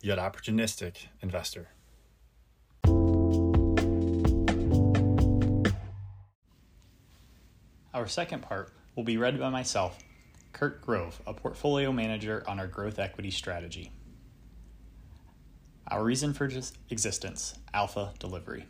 yet 0.00 0.18
opportunistic 0.18 1.06
investor. 1.20 1.68
Our 7.94 8.06
second 8.06 8.42
part 8.42 8.72
will 8.94 9.04
be 9.04 9.16
read 9.16 9.38
by 9.38 9.50
myself, 9.50 9.98
Kurt 10.52 10.80
Grove, 10.80 11.20
a 11.26 11.34
portfolio 11.34 11.92
manager 11.92 12.42
on 12.46 12.58
our 12.58 12.66
growth 12.66 12.98
equity 12.98 13.30
strategy. 13.30 13.92
Our 15.88 16.02
reason 16.02 16.32
for 16.32 16.48
existence 16.90 17.54
alpha 17.74 18.14
delivery. 18.18 18.66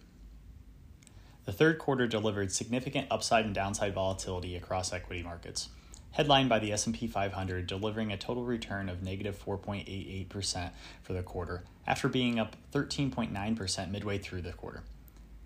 The 1.44 1.52
third 1.52 1.78
quarter 1.78 2.06
delivered 2.06 2.52
significant 2.52 3.08
upside 3.10 3.44
and 3.44 3.54
downside 3.54 3.94
volatility 3.94 4.56
across 4.56 4.92
equity 4.92 5.22
markets 5.22 5.68
headlined 6.12 6.48
by 6.48 6.58
the 6.58 6.72
S&P 6.72 7.06
500 7.06 7.66
delivering 7.66 8.12
a 8.12 8.16
total 8.16 8.44
return 8.44 8.88
of 8.88 9.02
negative 9.02 9.42
4.88% 9.44 10.70
for 11.02 11.12
the 11.12 11.22
quarter 11.22 11.64
after 11.86 12.08
being 12.08 12.38
up 12.38 12.56
13.9% 12.72 13.90
midway 13.90 14.18
through 14.18 14.42
the 14.42 14.52
quarter. 14.52 14.84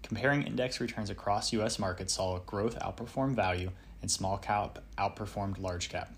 Comparing 0.07 0.45
index 0.45 0.81
returns 0.81 1.11
across 1.11 1.53
US 1.53 1.81
markets 1.81 2.15
saw 2.15 2.39
growth 2.39 2.79
outperform 2.79 3.35
value 3.35 3.73
and 4.01 4.09
small 4.09 4.39
cap 4.39 4.79
outperformed 4.97 5.59
large 5.59 5.89
cap. 5.89 6.15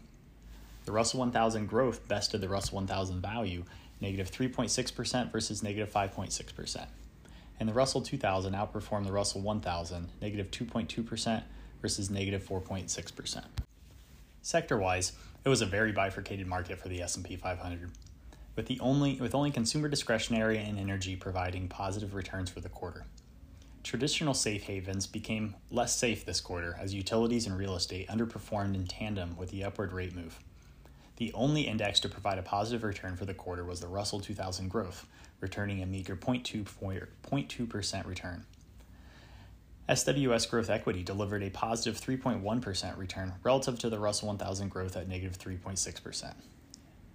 The 0.84 0.92
Russell 0.92 1.20
1000 1.20 1.66
growth 1.66 2.06
bested 2.06 2.42
the 2.42 2.50
Russell 2.50 2.76
1000 2.76 3.22
value, 3.22 3.64
negative 4.02 4.30
3.6% 4.30 5.32
versus 5.32 5.62
negative 5.62 5.90
5.6%. 5.90 6.86
And 7.58 7.66
the 7.66 7.72
Russell 7.72 8.02
2000 8.02 8.52
outperformed 8.52 9.06
the 9.06 9.12
Russell 9.12 9.40
1000, 9.40 10.08
negative 10.20 10.50
2.2% 10.50 11.42
versus 11.80 12.10
negative 12.10 12.46
4.6%. 12.46 13.44
Sector-wise, 14.42 15.12
it 15.46 15.48
was 15.48 15.62
a 15.62 15.66
very 15.66 15.92
bifurcated 15.92 16.46
market 16.46 16.78
for 16.78 16.88
the 16.88 17.00
S&P 17.00 17.36
500, 17.36 17.90
with 18.54 18.66
the 18.66 18.78
only 18.80 19.18
with 19.18 19.34
only 19.34 19.50
consumer 19.50 19.88
discretionary 19.88 20.58
and 20.58 20.78
energy 20.78 21.16
providing 21.16 21.68
positive 21.68 22.14
returns 22.14 22.50
for 22.50 22.60
the 22.60 22.68
quarter. 22.68 23.06
Traditional 23.82 24.34
safe 24.34 24.64
havens 24.64 25.06
became 25.06 25.54
less 25.70 25.96
safe 25.96 26.24
this 26.24 26.40
quarter 26.40 26.76
as 26.80 26.94
utilities 26.94 27.46
and 27.46 27.56
real 27.56 27.76
estate 27.76 28.08
underperformed 28.08 28.74
in 28.74 28.86
tandem 28.86 29.36
with 29.36 29.50
the 29.50 29.64
upward 29.64 29.92
rate 29.92 30.14
move. 30.14 30.38
The 31.16 31.32
only 31.32 31.62
index 31.62 32.00
to 32.00 32.08
provide 32.08 32.38
a 32.38 32.42
positive 32.42 32.84
return 32.84 33.16
for 33.16 33.24
the 33.24 33.34
quarter 33.34 33.64
was 33.64 33.80
the 33.80 33.88
Russell 33.88 34.20
2000 34.20 34.68
Growth, 34.68 35.06
returning 35.40 35.82
a 35.82 35.86
meager 35.86 36.16
0.2% 36.16 38.06
return. 38.06 38.46
SWS 39.88 40.50
Growth 40.50 40.68
Equity 40.68 41.02
delivered 41.02 41.42
a 41.42 41.48
positive 41.50 41.98
3.1 41.98 42.98
return 42.98 43.32
relative 43.42 43.78
to 43.78 43.88
the 43.88 43.98
Russell 43.98 44.28
1000 44.28 44.68
growth 44.68 44.96
at 44.96 45.08
negative 45.08 45.38
3.6%. 45.38 46.34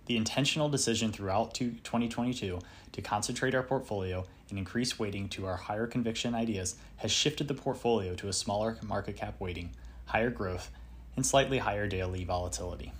The 0.05 0.17
intentional 0.17 0.67
decision 0.67 1.12
throughout 1.12 1.53
2022 1.53 2.60
to 2.91 3.01
concentrate 3.01 3.55
our 3.55 3.63
portfolio 3.63 4.25
and 4.50 4.60
increase 4.60 5.00
weighting 5.00 5.29
to 5.29 5.45
our 5.45 5.55
higher 5.55 5.88
conviction 5.88 6.36
ideas 6.36 6.75
has 6.98 7.12
shifted 7.12 7.48
the 7.48 7.53
portfolio 7.53 8.13
to 8.15 8.27
a 8.27 8.33
smaller 8.33 8.77
market 8.83 9.15
cap 9.15 9.39
weighting, 9.39 9.72
higher 10.05 10.29
growth, 10.29 10.69
and 11.15 11.25
slightly 11.25 11.60
higher 11.60 11.88
daily 11.88 12.24
volatility. 12.24 12.91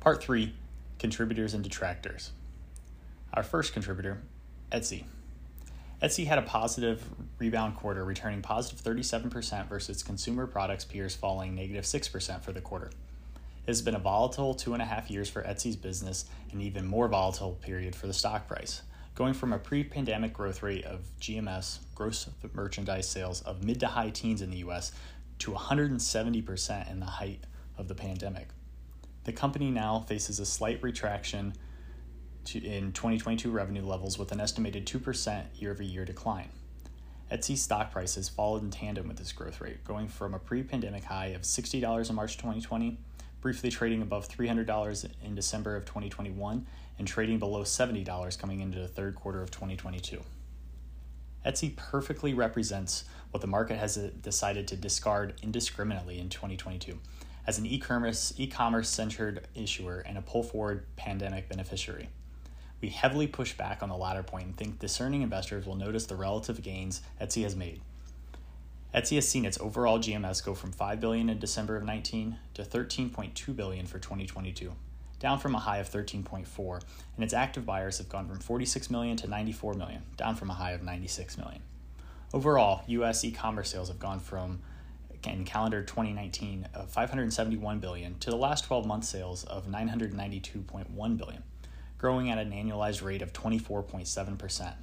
Part 0.00 0.22
3 0.22 0.54
Contributors 0.98 1.54
and 1.54 1.64
Detractors. 1.64 2.32
Our 3.34 3.42
first 3.42 3.72
contributor, 3.72 4.22
Etsy. 4.70 5.04
Etsy 6.02 6.26
had 6.26 6.38
a 6.38 6.42
positive 6.42 7.02
rebound 7.38 7.76
quarter, 7.76 8.04
returning 8.04 8.42
positive 8.42 8.82
37% 8.82 9.68
versus 9.68 10.02
consumer 10.02 10.46
products 10.46 10.84
peers 10.84 11.14
falling 11.14 11.54
negative 11.54 11.84
6% 11.84 12.42
for 12.42 12.52
the 12.52 12.60
quarter. 12.60 12.90
It 13.66 13.70
has 13.70 13.82
been 13.82 13.96
a 13.96 13.98
volatile 13.98 14.54
two 14.54 14.74
and 14.74 14.82
a 14.82 14.86
half 14.86 15.10
years 15.10 15.28
for 15.28 15.42
Etsy's 15.42 15.74
business 15.74 16.26
and 16.52 16.62
even 16.62 16.86
more 16.86 17.08
volatile 17.08 17.54
period 17.54 17.96
for 17.96 18.06
the 18.06 18.12
stock 18.12 18.46
price, 18.46 18.82
going 19.16 19.34
from 19.34 19.52
a 19.52 19.58
pre 19.58 19.82
pandemic 19.82 20.32
growth 20.32 20.62
rate 20.62 20.84
of 20.84 21.00
GMS, 21.20 21.80
gross 21.92 22.30
merchandise 22.52 23.08
sales, 23.08 23.42
of 23.42 23.64
mid 23.64 23.80
to 23.80 23.88
high 23.88 24.10
teens 24.10 24.40
in 24.40 24.52
the 24.52 24.58
US 24.58 24.92
to 25.40 25.50
170% 25.50 26.90
in 26.90 27.00
the 27.00 27.06
height 27.06 27.42
of 27.76 27.88
the 27.88 27.94
pandemic. 27.96 28.50
The 29.24 29.32
company 29.32 29.72
now 29.72 29.98
faces 29.98 30.38
a 30.38 30.46
slight 30.46 30.80
retraction 30.80 31.54
in 32.54 32.92
2022 32.92 33.50
revenue 33.50 33.84
levels 33.84 34.16
with 34.16 34.30
an 34.30 34.38
estimated 34.38 34.86
2% 34.86 35.42
year 35.60 35.72
over 35.72 35.82
year 35.82 36.04
decline. 36.04 36.50
Etsy 37.32 37.56
stock 37.56 37.90
prices 37.90 38.28
followed 38.28 38.62
in 38.62 38.70
tandem 38.70 39.08
with 39.08 39.16
this 39.16 39.32
growth 39.32 39.60
rate, 39.60 39.82
going 39.82 40.06
from 40.06 40.34
a 40.34 40.38
pre 40.38 40.62
pandemic 40.62 41.02
high 41.02 41.26
of 41.26 41.42
$60 41.42 42.08
in 42.08 42.14
March 42.14 42.36
2020, 42.36 42.98
briefly 43.46 43.70
trading 43.70 44.02
above 44.02 44.28
$300 44.28 45.08
in 45.22 45.36
December 45.36 45.76
of 45.76 45.84
2021, 45.84 46.66
and 46.98 47.06
trading 47.06 47.38
below 47.38 47.62
$70 47.62 48.38
coming 48.40 48.58
into 48.58 48.80
the 48.80 48.88
third 48.88 49.14
quarter 49.14 49.40
of 49.40 49.52
2022. 49.52 50.20
Etsy 51.46 51.76
perfectly 51.76 52.34
represents 52.34 53.04
what 53.30 53.40
the 53.40 53.46
market 53.46 53.78
has 53.78 53.96
uh, 53.96 54.10
decided 54.20 54.66
to 54.66 54.74
discard 54.74 55.34
indiscriminately 55.44 56.18
in 56.18 56.28
2022 56.28 56.98
as 57.46 57.56
an 57.56 57.66
e-commerce 57.66 58.34
e-commerce 58.36 58.88
centered 58.88 59.46
issuer 59.54 60.00
and 60.00 60.18
a 60.18 60.22
pull 60.22 60.42
forward 60.42 60.84
pandemic 60.96 61.48
beneficiary. 61.48 62.08
We 62.80 62.88
heavily 62.88 63.28
push 63.28 63.52
back 63.56 63.80
on 63.80 63.88
the 63.88 63.96
latter 63.96 64.24
point 64.24 64.46
and 64.46 64.56
think 64.56 64.80
discerning 64.80 65.22
investors 65.22 65.66
will 65.66 65.76
notice 65.76 66.06
the 66.06 66.16
relative 66.16 66.62
gains 66.62 67.00
Etsy 67.20 67.44
has 67.44 67.54
made. 67.54 67.80
Etsy 68.96 69.16
has 69.16 69.28
seen 69.28 69.44
its 69.44 69.60
overall 69.60 69.98
GMS 69.98 70.42
go 70.42 70.54
from 70.54 70.72
5 70.72 71.00
billion 71.00 71.28
in 71.28 71.38
December 71.38 71.76
of 71.76 71.84
19 71.84 72.38
to 72.54 72.62
13.2 72.62 73.54
billion 73.54 73.84
for 73.84 73.98
2022, 73.98 74.72
down 75.18 75.38
from 75.38 75.54
a 75.54 75.58
high 75.58 75.76
of 75.76 75.90
13.4, 75.90 76.80
and 77.14 77.22
its 77.22 77.34
active 77.34 77.66
buyers 77.66 77.98
have 77.98 78.08
gone 78.08 78.26
from 78.26 78.38
46 78.38 78.88
million 78.88 79.14
to 79.18 79.28
94 79.28 79.74
million, 79.74 80.02
down 80.16 80.34
from 80.34 80.48
a 80.48 80.54
high 80.54 80.70
of 80.70 80.82
96 80.82 81.36
million. 81.36 81.60
Overall, 82.32 82.84
US 82.86 83.22
e-commerce 83.22 83.68
sales 83.68 83.88
have 83.88 83.98
gone 83.98 84.18
from 84.18 84.60
in 85.24 85.44
calendar 85.44 85.82
2019 85.82 86.68
of 86.72 86.82
uh, 86.82 86.86
571 86.86 87.80
billion 87.80 88.18
to 88.20 88.30
the 88.30 88.36
last 88.36 88.64
12 88.64 88.86
month 88.86 89.04
sales 89.04 89.44
of 89.44 89.66
992.1 89.66 91.16
billion, 91.18 91.42
growing 91.98 92.30
at 92.30 92.38
an 92.38 92.52
annualized 92.52 93.02
rate 93.02 93.20
of 93.20 93.34
24.7%. 93.34 94.74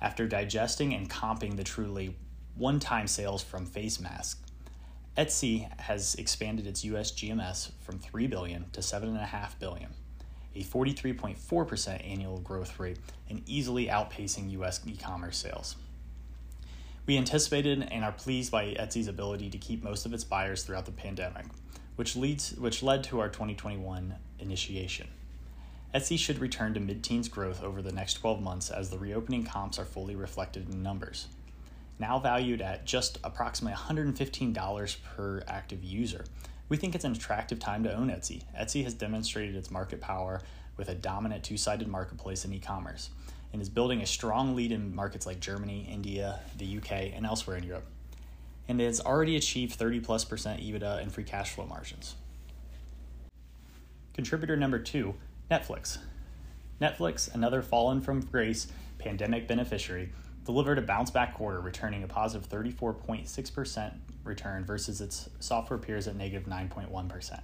After 0.00 0.28
digesting 0.28 0.94
and 0.94 1.10
comping 1.10 1.56
the 1.56 1.64
truly 1.64 2.14
one-time 2.58 3.06
sales 3.06 3.42
from 3.42 3.64
face 3.64 4.00
masks, 4.00 4.40
Etsy 5.16 5.68
has 5.80 6.14
expanded 6.16 6.66
its 6.66 6.84
US 6.84 7.10
GMS 7.10 7.72
from 7.80 7.98
3 7.98 8.26
billion 8.26 8.66
to 8.72 8.80
7.5 8.80 9.58
billion, 9.58 9.90
a 10.54 10.62
43.4% 10.62 12.08
annual 12.08 12.38
growth 12.40 12.78
rate 12.78 12.98
and 13.28 13.42
easily 13.46 13.86
outpacing 13.86 14.50
US 14.52 14.80
e-commerce 14.86 15.38
sales. 15.38 15.76
We 17.06 17.16
anticipated 17.16 17.88
and 17.90 18.04
are 18.04 18.12
pleased 18.12 18.52
by 18.52 18.66
Etsy's 18.74 19.08
ability 19.08 19.50
to 19.50 19.58
keep 19.58 19.82
most 19.82 20.04
of 20.04 20.12
its 20.12 20.24
buyers 20.24 20.62
throughout 20.62 20.84
the 20.84 20.92
pandemic, 20.92 21.46
which 21.96 22.16
leads 22.16 22.54
which 22.56 22.82
led 22.82 23.02
to 23.04 23.18
our 23.20 23.28
2021 23.28 24.14
initiation. 24.38 25.08
Etsy 25.94 26.18
should 26.18 26.38
return 26.38 26.74
to 26.74 26.80
mid-teens 26.80 27.28
growth 27.28 27.62
over 27.62 27.80
the 27.80 27.92
next 27.92 28.14
12 28.14 28.42
months 28.42 28.70
as 28.70 28.90
the 28.90 28.98
reopening 28.98 29.44
comps 29.44 29.78
are 29.78 29.86
fully 29.86 30.14
reflected 30.14 30.68
in 30.68 30.82
numbers. 30.82 31.28
Now 31.98 32.18
valued 32.18 32.60
at 32.60 32.84
just 32.84 33.18
approximately 33.24 33.76
$115 33.76 34.96
per 35.16 35.42
active 35.48 35.82
user, 35.82 36.24
we 36.68 36.76
think 36.76 36.94
it's 36.94 37.04
an 37.04 37.12
attractive 37.12 37.58
time 37.58 37.82
to 37.84 37.94
own 37.94 38.08
Etsy. 38.08 38.42
Etsy 38.58 38.84
has 38.84 38.94
demonstrated 38.94 39.56
its 39.56 39.70
market 39.70 40.00
power 40.00 40.40
with 40.76 40.88
a 40.88 40.94
dominant 40.94 41.42
two-sided 41.42 41.88
marketplace 41.88 42.44
in 42.44 42.52
e-commerce 42.52 43.10
and 43.52 43.62
is 43.62 43.68
building 43.68 44.02
a 44.02 44.06
strong 44.06 44.54
lead 44.54 44.70
in 44.70 44.94
markets 44.94 45.26
like 45.26 45.40
Germany, 45.40 45.88
India, 45.90 46.40
the 46.58 46.76
UK, 46.76 47.14
and 47.14 47.24
elsewhere 47.24 47.56
in 47.56 47.64
Europe. 47.64 47.86
And 48.68 48.80
it 48.80 48.84
has 48.84 49.00
already 49.00 49.36
achieved 49.36 49.74
30 49.74 50.00
plus 50.00 50.24
percent 50.24 50.60
EBITDA 50.60 51.00
and 51.00 51.10
free 51.10 51.24
cash 51.24 51.50
flow 51.50 51.64
margins. 51.66 52.14
Contributor 54.12 54.56
number 54.56 54.78
two, 54.78 55.14
Netflix. 55.50 55.98
Netflix, 56.80 57.32
another 57.34 57.62
fallen 57.62 58.00
from 58.00 58.20
grace 58.20 58.68
pandemic 58.98 59.48
beneficiary, 59.48 60.10
delivered 60.48 60.78
a 60.78 60.80
bounce 60.80 61.10
back 61.10 61.34
quarter, 61.34 61.60
returning 61.60 62.02
a 62.02 62.08
positive 62.08 62.48
34.6% 62.48 63.92
return 64.24 64.64
versus 64.64 64.98
its 65.02 65.28
software 65.40 65.78
peers 65.78 66.08
at 66.08 66.16
negative 66.16 66.48
9.1. 66.48 67.40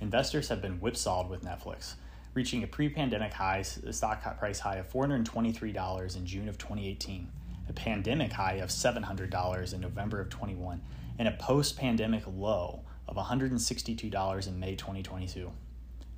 Investors 0.00 0.48
have 0.48 0.62
been 0.62 0.74
whipsawed 0.74 1.28
with 1.28 1.42
Netflix, 1.42 1.94
reaching 2.34 2.62
a 2.62 2.66
pre-pandemic 2.68 3.32
high 3.32 3.62
stock 3.62 4.38
price 4.38 4.60
high 4.60 4.76
of 4.76 4.88
$423 4.88 6.16
in 6.16 6.26
June 6.26 6.48
of 6.48 6.58
2018, 6.58 7.28
a 7.68 7.72
pandemic 7.72 8.30
high 8.30 8.58
of 8.62 8.68
$700 8.68 9.74
in 9.74 9.80
November 9.80 10.20
of 10.20 10.30
21, 10.30 10.80
and 11.18 11.26
a 11.26 11.32
post-pandemic 11.32 12.22
low 12.28 12.84
of 13.08 13.16
$162 13.16 14.46
in 14.46 14.60
May 14.60 14.76
2022. 14.76 15.50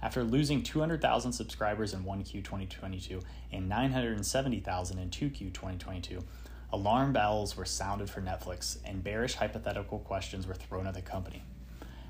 After 0.02 0.24
losing 0.24 0.62
200,000 0.62 1.32
subscribers 1.32 1.92
in 1.92 2.04
1Q 2.04 2.32
2022 2.32 3.20
and 3.52 3.68
970,000 3.68 4.98
in 4.98 5.10
2Q 5.10 5.38
2022, 5.52 6.24
alarm 6.72 7.12
bells 7.12 7.56
were 7.56 7.66
sounded 7.66 8.08
for 8.08 8.22
Netflix 8.22 8.78
and 8.84 9.04
bearish 9.04 9.34
hypothetical 9.34 9.98
questions 9.98 10.46
were 10.46 10.54
thrown 10.54 10.86
at 10.86 10.94
the 10.94 11.02
company. 11.02 11.42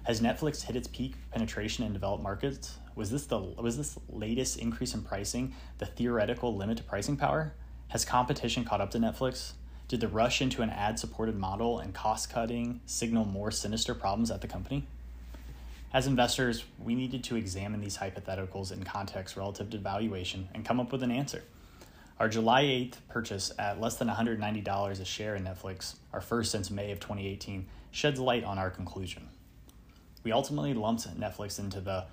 Has 0.05 0.20
Netflix 0.20 0.62
hit 0.62 0.76
its 0.76 0.88
peak 0.88 1.14
penetration 1.31 1.85
in 1.85 1.92
developed 1.92 2.22
markets? 2.22 2.79
Was 2.94 3.11
this 3.11 3.26
the 3.26 3.38
was 3.38 3.76
this 3.76 3.98
latest 4.09 4.59
increase 4.59 4.94
in 4.94 5.03
pricing 5.03 5.55
the 5.79 5.87
theoretical 5.87 6.55
limit 6.55 6.79
to 6.79 6.85
pricing 6.85 7.16
power? 7.16 7.55
Has 7.88 8.05
competition 8.05 8.64
caught 8.64 8.81
up 8.81 8.90
to 8.92 8.98
Netflix? 8.98 9.53
Did 9.88 10.00
the 10.00 10.09
rush 10.09 10.40
into 10.40 10.62
an 10.62 10.70
ad-supported 10.70 11.37
model 11.37 11.81
and 11.81 11.92
cost-cutting 11.92 12.81
signal 12.87 13.24
more 13.24 13.50
sinister 13.50 13.94
problems 13.94 14.31
at 14.31 14.40
the 14.40 14.46
company? 14.46 14.87
As 15.92 16.07
investors, 16.07 16.64
we 16.79 16.94
needed 16.94 17.24
to 17.24 17.37
examine 17.37 17.81
these 17.81 17.98
hypotheticals 17.98 18.72
in 18.72 18.85
context 18.85 19.37
relative 19.37 19.70
to 19.70 19.79
valuation 19.79 20.48
and 20.55 20.64
come 20.64 20.79
up 20.79 20.92
with 20.92 21.03
an 21.03 21.11
answer. 21.11 21.42
Our 22.18 22.29
July 22.29 22.64
8th 22.64 22.94
purchase 23.09 23.50
at 23.59 23.81
less 23.81 23.96
than 23.96 24.09
$190 24.09 25.00
a 25.00 25.05
share 25.05 25.35
in 25.35 25.44
Netflix, 25.44 25.96
our 26.12 26.20
first 26.20 26.53
since 26.53 26.70
May 26.70 26.92
of 26.92 27.00
2018, 27.00 27.66
sheds 27.90 28.20
light 28.20 28.44
on 28.44 28.59
our 28.59 28.70
conclusion 28.70 29.29
we 30.22 30.33
ultimately 30.33 30.74
lumped 30.74 31.09
Netflix 31.18 31.59
into 31.59 31.81
the 31.81 32.07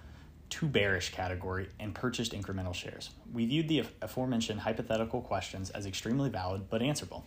too 0.49 0.67
bearish 0.67 1.11
category 1.11 1.67
and 1.79 1.93
purchased 1.93 2.31
incremental 2.31 2.73
shares. 2.73 3.09
We 3.33 3.45
viewed 3.45 3.67
the 3.67 3.83
aforementioned 4.01 4.61
hypothetical 4.61 5.21
questions 5.21 5.69
as 5.71 5.85
extremely 5.85 6.29
valid 6.29 6.69
but 6.69 6.81
answerable. 6.81 7.25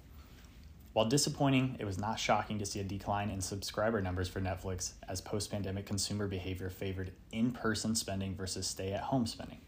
While 0.92 1.06
disappointing, 1.06 1.76
it 1.78 1.84
was 1.84 1.98
not 1.98 2.18
shocking 2.18 2.58
to 2.58 2.66
see 2.66 2.80
a 2.80 2.84
decline 2.84 3.30
in 3.30 3.40
subscriber 3.40 4.00
numbers 4.00 4.28
for 4.28 4.40
Netflix 4.40 4.92
as 5.08 5.20
post 5.20 5.50
pandemic 5.50 5.86
consumer 5.86 6.26
behavior 6.26 6.68
favored 6.68 7.12
in 7.30 7.52
person 7.52 7.94
spending 7.94 8.34
versus 8.34 8.66
stay 8.66 8.92
at 8.92 9.02
home 9.02 9.26
spending. 9.26 9.58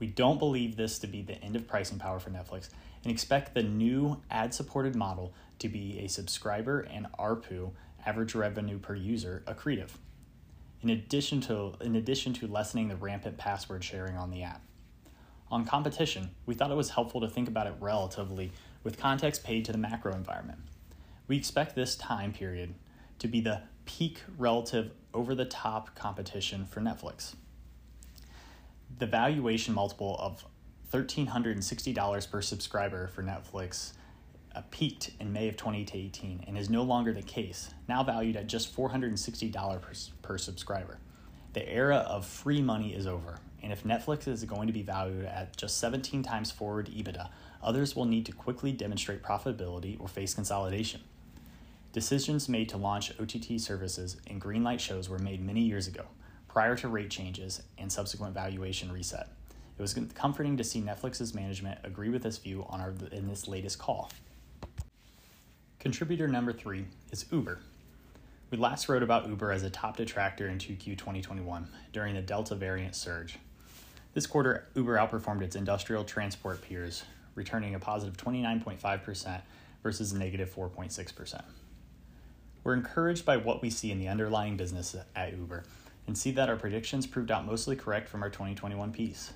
We 0.00 0.08
don't 0.08 0.40
believe 0.40 0.76
this 0.76 0.98
to 0.98 1.06
be 1.06 1.22
the 1.22 1.40
end 1.42 1.54
of 1.54 1.68
pricing 1.68 1.98
power 1.98 2.18
for 2.18 2.30
Netflix 2.30 2.68
and 3.04 3.12
expect 3.12 3.54
the 3.54 3.62
new 3.62 4.20
ad 4.28 4.52
supported 4.52 4.96
model 4.96 5.32
to 5.60 5.68
be 5.68 6.00
a 6.00 6.08
subscriber 6.08 6.80
and 6.80 7.06
ARPU 7.16 7.70
average 8.04 8.34
revenue 8.34 8.78
per 8.78 8.96
user 8.96 9.44
accretive 9.46 9.90
in 10.84 10.90
addition 10.90 11.40
to 11.40 11.72
in 11.80 11.96
addition 11.96 12.32
to 12.34 12.46
lessening 12.46 12.88
the 12.88 12.96
rampant 12.96 13.38
password 13.38 13.82
sharing 13.82 14.16
on 14.16 14.30
the 14.30 14.42
app. 14.42 14.60
On 15.50 15.64
competition, 15.64 16.30
we 16.46 16.54
thought 16.54 16.70
it 16.70 16.76
was 16.76 16.90
helpful 16.90 17.20
to 17.20 17.28
think 17.28 17.48
about 17.48 17.66
it 17.66 17.74
relatively 17.80 18.52
with 18.84 18.98
context 18.98 19.42
paid 19.42 19.64
to 19.64 19.72
the 19.72 19.78
macro 19.78 20.14
environment. 20.14 20.60
We 21.26 21.36
expect 21.36 21.74
this 21.74 21.96
time 21.96 22.32
period 22.32 22.74
to 23.18 23.26
be 23.26 23.40
the 23.40 23.62
peak 23.86 24.20
relative 24.38 24.92
over 25.12 25.34
the 25.34 25.44
top 25.44 25.94
competition 25.94 26.66
for 26.66 26.80
Netflix. 26.80 27.34
The 28.98 29.06
valuation 29.06 29.74
multiple 29.74 30.16
of 30.20 30.44
$1,360 30.92 32.30
per 32.30 32.42
subscriber 32.42 33.08
for 33.08 33.22
Netflix 33.22 33.92
uh, 34.54 34.62
peaked 34.70 35.10
in 35.18 35.32
May 35.32 35.48
of 35.48 35.56
2018 35.56 36.44
and 36.46 36.56
is 36.56 36.70
no 36.70 36.82
longer 36.82 37.12
the 37.12 37.22
case, 37.22 37.74
now 37.88 38.04
valued 38.04 38.36
at 38.36 38.46
just 38.46 38.74
$460 38.76 39.80
per, 39.80 39.92
per 40.22 40.38
subscriber. 40.38 40.98
The 41.54 41.68
era 41.68 41.96
of 41.96 42.26
free 42.26 42.62
money 42.62 42.94
is 42.94 43.06
over, 43.06 43.38
and 43.62 43.72
if 43.72 43.84
Netflix 43.84 44.28
is 44.28 44.44
going 44.44 44.66
to 44.66 44.72
be 44.72 44.82
valued 44.82 45.24
at 45.24 45.56
just 45.56 45.78
17 45.78 46.22
times 46.22 46.50
forward 46.50 46.88
EBITDA, 46.88 47.28
others 47.64 47.96
will 47.96 48.04
need 48.04 48.26
to 48.26 48.32
quickly 48.32 48.72
demonstrate 48.72 49.22
profitability 49.22 50.00
or 50.00 50.06
face 50.06 50.34
consolidation. 50.34 51.00
Decisions 51.92 52.48
made 52.48 52.68
to 52.68 52.76
launch 52.76 53.12
OTT 53.20 53.60
services 53.60 54.16
and 54.26 54.40
greenlight 54.40 54.80
shows 54.80 55.08
were 55.08 55.18
made 55.18 55.44
many 55.44 55.60
years 55.60 55.86
ago, 55.86 56.04
prior 56.48 56.76
to 56.76 56.88
rate 56.88 57.10
changes 57.10 57.62
and 57.78 57.90
subsequent 57.90 58.34
valuation 58.34 58.92
reset. 58.92 59.28
It 59.76 59.82
was 59.82 59.94
comforting 60.14 60.56
to 60.56 60.64
see 60.64 60.80
Netflix's 60.80 61.34
management 61.34 61.80
agree 61.82 62.08
with 62.08 62.22
this 62.22 62.38
view 62.38 62.64
on 62.68 62.80
our, 62.80 62.94
in 63.10 63.28
this 63.28 63.48
latest 63.48 63.78
call. 63.78 64.10
Contributor 65.80 66.28
number 66.28 66.52
three 66.52 66.86
is 67.10 67.26
Uber. 67.30 67.58
We 68.50 68.58
last 68.58 68.88
wrote 68.88 69.02
about 69.02 69.28
Uber 69.28 69.50
as 69.50 69.64
a 69.64 69.70
top 69.70 69.96
detractor 69.96 70.48
in 70.48 70.58
2Q 70.58 70.96
2021 70.96 71.68
during 71.92 72.14
the 72.14 72.22
Delta 72.22 72.54
variant 72.54 72.94
surge. 72.94 73.38
This 74.14 74.26
quarter, 74.28 74.68
Uber 74.74 74.96
outperformed 74.96 75.42
its 75.42 75.56
industrial 75.56 76.04
transport 76.04 76.62
peers, 76.62 77.02
returning 77.34 77.74
a 77.74 77.78
positive 77.78 78.16
29.5% 78.16 79.40
versus 79.82 80.12
a 80.12 80.18
negative 80.18 80.54
4.6%. 80.54 81.42
We're 82.62 82.74
encouraged 82.74 83.26
by 83.26 83.36
what 83.36 83.60
we 83.60 83.70
see 83.70 83.90
in 83.90 83.98
the 83.98 84.08
underlying 84.08 84.56
business 84.56 84.96
at 85.14 85.36
Uber 85.36 85.64
and 86.06 86.16
see 86.16 86.30
that 86.32 86.48
our 86.48 86.56
predictions 86.56 87.06
proved 87.06 87.30
out 87.30 87.46
mostly 87.46 87.76
correct 87.76 88.08
from 88.08 88.22
our 88.22 88.30
2021 88.30 88.92
piece. 88.92 89.32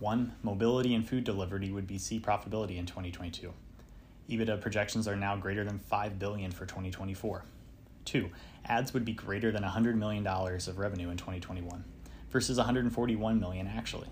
One, 0.00 0.34
mobility 0.42 0.94
and 0.94 1.08
food 1.08 1.24
delivery 1.24 1.70
would 1.70 1.86
be 1.86 1.98
see 1.98 2.18
profitability 2.18 2.76
in 2.76 2.86
2022. 2.86 3.52
EBITDA 4.28 4.60
projections 4.60 5.06
are 5.06 5.16
now 5.16 5.36
greater 5.36 5.64
than 5.64 5.78
5 5.78 6.18
billion 6.18 6.50
for 6.50 6.66
2024. 6.66 7.44
Two, 8.04 8.30
ads 8.66 8.92
would 8.92 9.04
be 9.04 9.12
greater 9.12 9.52
than 9.52 9.62
$100 9.62 9.94
million 9.94 10.26
of 10.26 10.78
revenue 10.78 11.10
in 11.10 11.16
2021 11.16 11.84
versus 12.30 12.56
141 12.56 13.38
million 13.38 13.66
actually, 13.66 14.08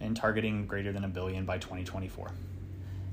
and 0.00 0.16
targeting 0.16 0.66
greater 0.66 0.92
than 0.92 1.04
a 1.04 1.08
billion 1.08 1.44
by 1.44 1.58
2024. 1.58 2.30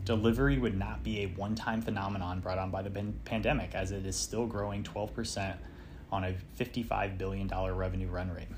Delivery 0.06 0.58
would 0.58 0.78
not 0.78 1.04
be 1.04 1.22
a 1.22 1.28
one-time 1.28 1.82
phenomenon 1.82 2.42
brought 2.42 2.58
on 2.58 2.70
by 2.70 2.82
the 2.82 2.90
pandemic 3.24 3.74
as 3.74 3.92
it 3.92 4.06
is 4.06 4.16
still 4.16 4.46
growing 4.46 4.84
12% 4.84 5.56
on 6.12 6.24
a 6.26 6.36
$55 6.60 7.18
billion 7.18 7.48
revenue 7.48 8.08
run 8.08 8.30
rate. 8.32 8.50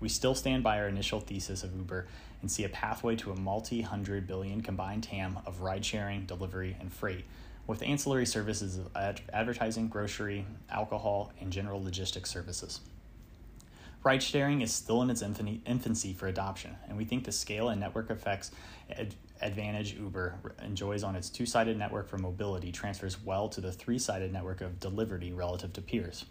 We 0.00 0.08
still 0.08 0.34
stand 0.34 0.62
by 0.62 0.78
our 0.78 0.88
initial 0.88 1.20
thesis 1.20 1.62
of 1.62 1.76
Uber 1.76 2.06
and 2.40 2.50
see 2.50 2.64
a 2.64 2.68
pathway 2.68 3.16
to 3.16 3.32
a 3.32 3.36
multi 3.36 3.82
hundred 3.82 4.26
billion 4.26 4.62
combined 4.62 5.04
TAM 5.04 5.38
of 5.46 5.60
ride 5.60 5.84
sharing, 5.84 6.24
delivery, 6.24 6.76
and 6.80 6.92
freight, 6.92 7.24
with 7.66 7.82
ancillary 7.82 8.26
services 8.26 8.78
of 8.78 8.96
ad- 8.96 9.20
advertising, 9.32 9.88
grocery, 9.88 10.46
alcohol, 10.70 11.32
and 11.40 11.52
general 11.52 11.82
logistics 11.82 12.30
services. 12.30 12.80
Ride 14.02 14.22
sharing 14.22 14.62
is 14.62 14.72
still 14.72 15.02
in 15.02 15.10
its 15.10 15.20
infancy 15.20 16.14
for 16.14 16.26
adoption, 16.26 16.74
and 16.88 16.96
we 16.96 17.04
think 17.04 17.24
the 17.24 17.32
scale 17.32 17.68
and 17.68 17.78
network 17.78 18.08
effects 18.08 18.50
ad- 18.90 19.14
advantage 19.42 19.94
Uber 19.94 20.36
enjoys 20.64 21.02
on 21.02 21.14
its 21.14 21.28
two 21.28 21.44
sided 21.44 21.76
network 21.76 22.08
for 22.08 22.16
mobility 22.16 22.72
transfers 22.72 23.22
well 23.22 23.46
to 23.50 23.60
the 23.60 23.70
three 23.70 23.98
sided 23.98 24.32
network 24.32 24.62
of 24.62 24.80
delivery 24.80 25.32
relative 25.32 25.74
to 25.74 25.82
peers. 25.82 26.24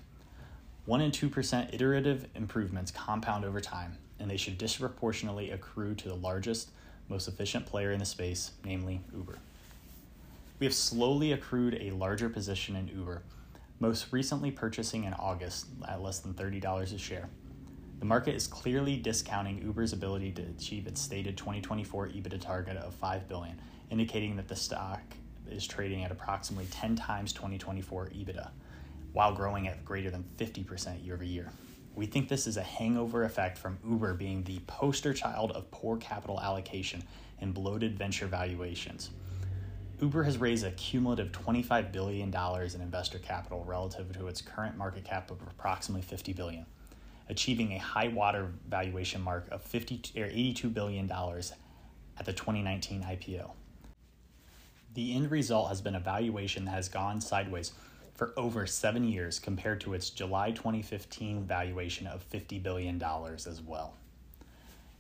1 0.88 1.02
and 1.02 1.14
2% 1.14 1.72
iterative 1.72 2.28
improvements 2.34 2.90
compound 2.90 3.46
over 3.46 3.62
time, 3.62 4.00
and 4.20 4.32
they 4.32 4.38
should 4.38 4.58
disproportionately 4.58 5.52
accrue 5.52 5.94
to 5.94 6.08
the 6.08 6.16
largest, 6.16 6.72
most 7.08 7.28
efficient 7.28 7.68
player 7.68 7.92
in 7.92 8.00
the 8.00 8.06
space, 8.06 8.52
namely 8.66 9.02
Uber. 9.16 9.38
We 10.58 10.66
have 10.66 10.74
slowly 10.74 11.34
accrued 11.34 11.76
a 11.80 11.92
larger 11.92 12.30
position 12.30 12.76
in 12.76 12.88
Uber, 12.88 13.22
most 13.80 14.12
recently 14.12 14.50
purchasing 14.50 15.04
in 15.04 15.14
August 15.14 15.68
at 15.88 16.02
less 16.02 16.18
than 16.18 16.34
$30 16.34 16.96
a 16.96 16.98
share. 16.98 17.30
The 18.00 18.06
market 18.06 18.34
is 18.34 18.48
clearly 18.48 18.96
discounting 18.96 19.62
Uber's 19.62 19.92
ability 19.92 20.32
to 20.32 20.42
achieve 20.42 20.88
its 20.88 21.02
stated 21.02 21.36
2024 21.36 22.08
EBITDA 22.08 22.40
target 22.40 22.78
of 22.78 22.94
5 22.96 23.28
billion, 23.28 23.60
indicating 23.90 24.38
that 24.38 24.48
the 24.48 24.56
stock 24.56 25.02
is 25.50 25.68
trading 25.68 26.06
at 26.06 26.12
approximately 26.12 26.68
10 26.72 26.96
times 26.96 27.34
2024 27.34 28.12
EBITDA 28.16 28.52
while 29.12 29.34
growing 29.34 29.68
at 29.68 29.84
greater 29.84 30.10
than 30.10 30.24
50% 30.38 31.04
year 31.04 31.16
over 31.16 31.24
year. 31.24 31.52
We 31.96 32.06
think 32.06 32.30
this 32.30 32.48
is 32.48 32.56
a 32.56 32.64
hangover 32.64 33.26
effect 33.26 33.58
from 33.58 33.78
Uber 33.86 34.14
being 34.14 34.44
the 34.44 34.60
poster 34.68 35.14
child 35.14 35.52
of 35.52 35.70
poor 35.72 35.98
capital 35.98 36.40
allocation 36.40 37.04
and 37.42 37.54
bloated 37.54 37.98
venture 37.98 38.28
valuations. 38.28 39.10
Uber 40.00 40.24
has 40.24 40.38
raised 40.38 40.66
a 40.66 40.72
cumulative 40.72 41.34
$25 41.34 41.92
billion 41.92 42.34
in 42.34 42.82
investor 42.82 43.20
capital 43.20 43.66
relative 43.66 44.14
to 44.18 44.28
its 44.28 44.42
current 44.42 44.78
market 44.78 45.04
cap 45.04 45.30
of 45.32 45.42
approximately 45.42 46.02
$50 46.02 46.34
billion, 46.34 46.66
achieving 47.30 47.74
a 47.74 47.78
high 47.78 48.08
water 48.08 48.52
valuation 48.68 49.22
mark 49.22 49.48
of 49.52 49.62
50, 49.62 50.20
or 50.20 50.28
$82 50.28 50.74
billion 50.74 51.10
at 51.12 52.26
the 52.26 52.34
2019 52.34 53.04
IPO. 53.04 53.52
The 54.96 55.16
end 55.16 55.32
result 55.32 55.70
has 55.70 55.82
been 55.82 55.96
a 55.96 56.00
valuation 56.00 56.66
that 56.66 56.72
has 56.72 56.90
gone 56.90 57.22
sideways 57.22 57.74
for 58.16 58.34
over 58.36 58.66
seven 58.66 59.06
years 59.06 59.40
compared 59.40 59.80
to 59.82 59.94
its 59.94 60.10
July 60.10 60.52
2015 60.52 61.46
valuation 61.46 62.08
of 62.08 62.30
$50 62.30 62.62
billion 62.62 63.02
as 63.02 63.62
well. 63.66 63.94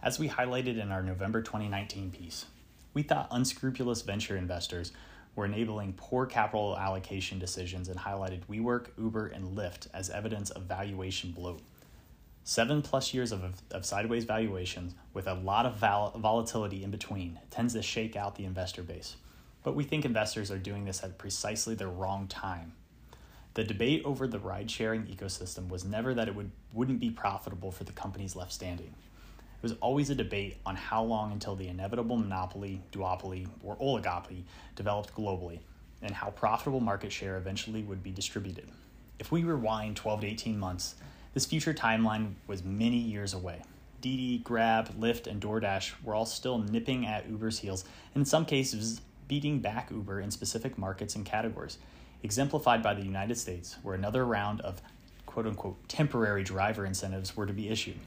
As 0.01 0.17
we 0.17 0.29
highlighted 0.29 0.81
in 0.81 0.91
our 0.91 1.03
November 1.03 1.41
2019 1.41 2.11
piece, 2.11 2.45
we 2.93 3.03
thought 3.03 3.27
unscrupulous 3.31 4.03
venture 4.03 4.37
investors 4.37 4.93
were 5.35 5.45
enabling 5.45 5.93
poor 5.93 6.25
capital 6.25 6.77
allocation 6.77 7.39
decisions 7.39 7.89
and 7.89 7.99
highlighted 7.99 8.45
WeWork, 8.49 8.87
Uber, 8.97 9.27
and 9.27 9.57
Lyft 9.57 9.87
as 9.93 10.09
evidence 10.09 10.49
of 10.51 10.63
valuation 10.63 11.31
bloat. 11.31 11.61
Seven 12.49 12.81
plus 12.81 13.13
years 13.13 13.31
of, 13.31 13.43
of 13.69 13.85
sideways 13.85 14.23
valuations 14.23 14.95
with 15.13 15.27
a 15.27 15.35
lot 15.35 15.67
of 15.67 15.75
vol- 15.75 16.15
volatility 16.17 16.83
in 16.83 16.89
between 16.89 17.37
tends 17.51 17.75
to 17.75 17.83
shake 17.83 18.15
out 18.15 18.37
the 18.37 18.45
investor 18.45 18.81
base. 18.81 19.17
But 19.61 19.75
we 19.75 19.83
think 19.83 20.03
investors 20.03 20.49
are 20.49 20.57
doing 20.57 20.85
this 20.85 21.03
at 21.03 21.19
precisely 21.19 21.75
the 21.75 21.85
wrong 21.85 22.25
time 22.25 22.73
the 23.53 23.63
debate 23.63 24.01
over 24.03 24.25
the 24.25 24.39
ride 24.39 24.71
sharing 24.71 25.03
ecosystem 25.03 25.69
was 25.69 25.85
never 25.85 26.15
that 26.15 26.27
it 26.27 26.33
would, 26.33 26.49
wouldn't 26.73 26.99
be 26.99 27.11
profitable 27.11 27.71
for 27.71 27.83
the 27.83 27.91
companies 27.91 28.35
left 28.35 28.51
standing. 28.51 28.87
It 28.87 29.61
was 29.61 29.73
always 29.81 30.09
a 30.09 30.15
debate 30.15 30.57
on 30.65 30.75
how 30.75 31.03
long 31.03 31.31
until 31.31 31.55
the 31.55 31.67
inevitable 31.67 32.17
monopoly, 32.17 32.81
duopoly, 32.91 33.47
or 33.63 33.75
oligopoly 33.77 34.41
developed 34.75 35.13
globally, 35.13 35.59
and 36.01 36.15
how 36.15 36.31
profitable 36.31 36.79
market 36.79 37.11
share 37.11 37.37
eventually 37.37 37.83
would 37.83 38.01
be 38.01 38.11
distributed. 38.11 38.69
If 39.19 39.31
we 39.31 39.43
rewind 39.43 39.97
12 39.97 40.21
to 40.21 40.27
18 40.27 40.57
months, 40.57 40.95
this 41.33 41.45
future 41.45 41.73
timeline 41.73 42.33
was 42.47 42.63
many 42.63 42.97
years 42.97 43.33
away. 43.33 43.61
Didi, 44.01 44.39
Grab, 44.39 44.99
Lyft, 44.99 45.27
and 45.27 45.41
DoorDash 45.41 45.93
were 46.03 46.15
all 46.15 46.25
still 46.25 46.57
nipping 46.57 47.05
at 47.05 47.29
Uber's 47.29 47.59
heels, 47.59 47.83
and 48.13 48.21
in 48.21 48.25
some 48.25 48.45
cases, 48.45 49.01
beating 49.27 49.59
back 49.59 49.91
Uber 49.91 50.21
in 50.21 50.31
specific 50.31 50.77
markets 50.77 51.15
and 51.15 51.25
categories 51.25 51.77
exemplified 52.23 52.83
by 52.83 52.93
the 52.93 53.03
United 53.03 53.37
States, 53.37 53.77
where 53.83 53.95
another 53.95 54.25
round 54.25 54.61
of 54.61 54.81
quote 55.25 55.45
unquote 55.45 55.87
temporary 55.87 56.43
driver 56.43 56.85
incentives 56.85 57.35
were 57.35 57.45
to 57.45 57.53
be 57.53 57.69
issued. 57.69 57.97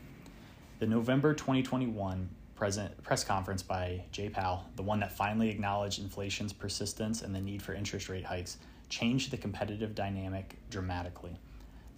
The 0.80 0.86
November 0.86 1.32
2021 1.32 2.28
present, 2.54 3.02
press 3.02 3.24
conference 3.24 3.62
by 3.62 4.04
Jay 4.12 4.28
Powell, 4.28 4.64
the 4.76 4.82
one 4.82 5.00
that 5.00 5.12
finally 5.12 5.48
acknowledged 5.48 6.00
inflation's 6.00 6.52
persistence 6.52 7.22
and 7.22 7.34
the 7.34 7.40
need 7.40 7.62
for 7.62 7.74
interest 7.74 8.08
rate 8.08 8.24
hikes, 8.24 8.58
changed 8.88 9.30
the 9.30 9.36
competitive 9.36 9.94
dynamic 9.94 10.56
dramatically. 10.70 11.36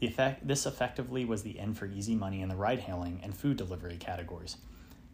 The 0.01 0.07
effect, 0.07 0.47
this 0.47 0.67
effectively 0.67 1.25
was 1.25 1.43
the 1.43 1.59
end 1.59 1.79
for 1.79 1.87
easy 1.87 2.15
money 2.15 2.43
in 2.43 2.49
the 2.49 2.57
ride 2.57 2.81
hailing 2.81 3.21
and 3.23 3.37
food 3.37 3.57
delivery 3.57 3.97
categories. 3.97 4.57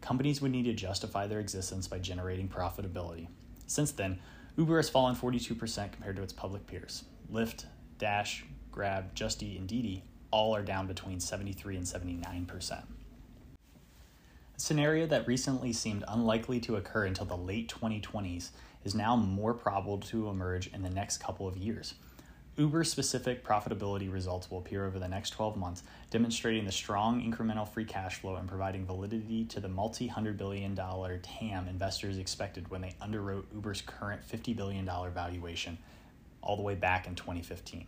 Companies 0.01 0.41
would 0.41 0.51
need 0.51 0.65
to 0.65 0.73
justify 0.73 1.27
their 1.27 1.39
existence 1.39 1.87
by 1.87 1.99
generating 1.99 2.49
profitability. 2.49 3.27
Since 3.67 3.91
then, 3.91 4.19
Uber 4.57 4.77
has 4.77 4.89
fallen 4.89 5.15
42% 5.15 5.91
compared 5.91 6.15
to 6.15 6.23
its 6.23 6.33
public 6.33 6.65
peers. 6.67 7.05
Lyft, 7.31 7.65
Dash, 7.99 8.43
Grab, 8.71 9.13
Just 9.15 9.43
Eat, 9.43 9.59
and 9.59 9.67
Didi 9.67 10.03
all 10.31 10.55
are 10.55 10.63
down 10.63 10.87
between 10.87 11.19
73 11.19 11.77
and 11.77 11.85
79%. 11.85 12.71
A 12.71 14.59
scenario 14.59 15.05
that 15.07 15.27
recently 15.27 15.73
seemed 15.73 16.03
unlikely 16.07 16.59
to 16.61 16.77
occur 16.77 17.05
until 17.05 17.25
the 17.25 17.37
late 17.37 17.73
2020s 17.73 18.49
is 18.83 18.95
now 18.95 19.15
more 19.15 19.53
probable 19.53 19.99
to 19.99 20.29
emerge 20.29 20.67
in 20.67 20.81
the 20.81 20.89
next 20.89 21.17
couple 21.17 21.47
of 21.47 21.57
years. 21.57 21.93
Uber 22.57 22.83
specific 22.83 23.45
profitability 23.45 24.11
results 24.11 24.51
will 24.51 24.57
appear 24.57 24.85
over 24.85 24.99
the 24.99 25.07
next 25.07 25.29
12 25.29 25.55
months, 25.55 25.83
demonstrating 26.09 26.65
the 26.65 26.71
strong 26.71 27.21
incremental 27.21 27.65
free 27.65 27.85
cash 27.85 28.15
flow 28.15 28.35
and 28.35 28.47
providing 28.47 28.85
validity 28.85 29.45
to 29.45 29.61
the 29.61 29.69
multi 29.69 30.07
hundred 30.07 30.37
billion 30.37 30.75
dollar 30.75 31.19
TAM 31.19 31.69
investors 31.69 32.17
expected 32.17 32.69
when 32.69 32.81
they 32.81 32.93
underwrote 33.01 33.45
Uber's 33.53 33.81
current 33.81 34.21
$50 34.27 34.53
billion 34.53 34.85
valuation 34.85 35.77
all 36.41 36.57
the 36.57 36.61
way 36.61 36.75
back 36.75 37.07
in 37.07 37.15
2015. 37.15 37.87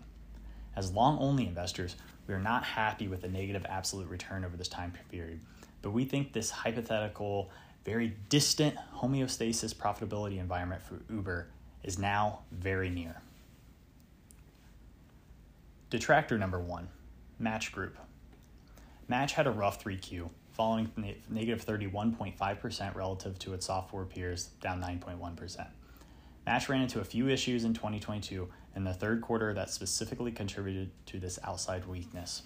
As 0.78 0.94
long 0.94 1.20
only 1.20 1.46
investors, 1.46 1.98
we 2.26 2.34
are 2.34 2.40
not 2.40 2.64
happy 2.64 3.10
with 3.10 3.22
the 3.22 3.28
negative 3.28 3.66
absolute 3.68 4.08
return 4.08 4.46
over 4.46 4.56
this 4.56 4.70
time 4.70 4.94
period, 5.12 5.42
but 5.82 5.92
we 5.92 6.06
think 6.06 6.32
this 6.32 6.50
hypothetical, 6.50 7.52
very 7.84 8.16
distant 8.30 8.76
homeostasis 8.96 9.76
profitability 9.76 10.40
environment 10.40 10.82
for 10.82 11.02
Uber 11.14 11.50
is 11.84 12.00
now 12.00 12.40
very 12.54 12.90
near. 12.90 13.22
Detractor 15.94 16.40
number 16.40 16.60
one 16.60 16.88
Match 17.38 17.72
Group. 17.72 18.00
Match 19.08 19.34
had 19.34 19.46
a 19.46 19.52
rough 19.52 19.84
3Q, 19.84 20.28
falling 20.52 20.92
negative 21.30 21.64
31.5% 21.64 22.96
relative 22.96 23.38
to 23.38 23.54
its 23.54 23.68
software 23.68 24.06
peers, 24.06 24.46
down 24.60 24.82
9.1%. 24.82 25.68
Match 26.48 26.68
ran 26.68 26.82
into 26.82 27.00
a 27.00 27.04
few 27.04 27.30
issues 27.30 27.64
in 27.64 27.76
2022 27.76 28.50
in 28.76 28.84
the 28.84 28.94
third 28.96 29.22
quarter 29.22 29.54
that 29.54 29.70
specifically 29.70 30.32
contributed 30.32 30.90
to 31.06 31.20
this 31.20 31.38
outside 31.44 31.86
weakness. 31.86 32.42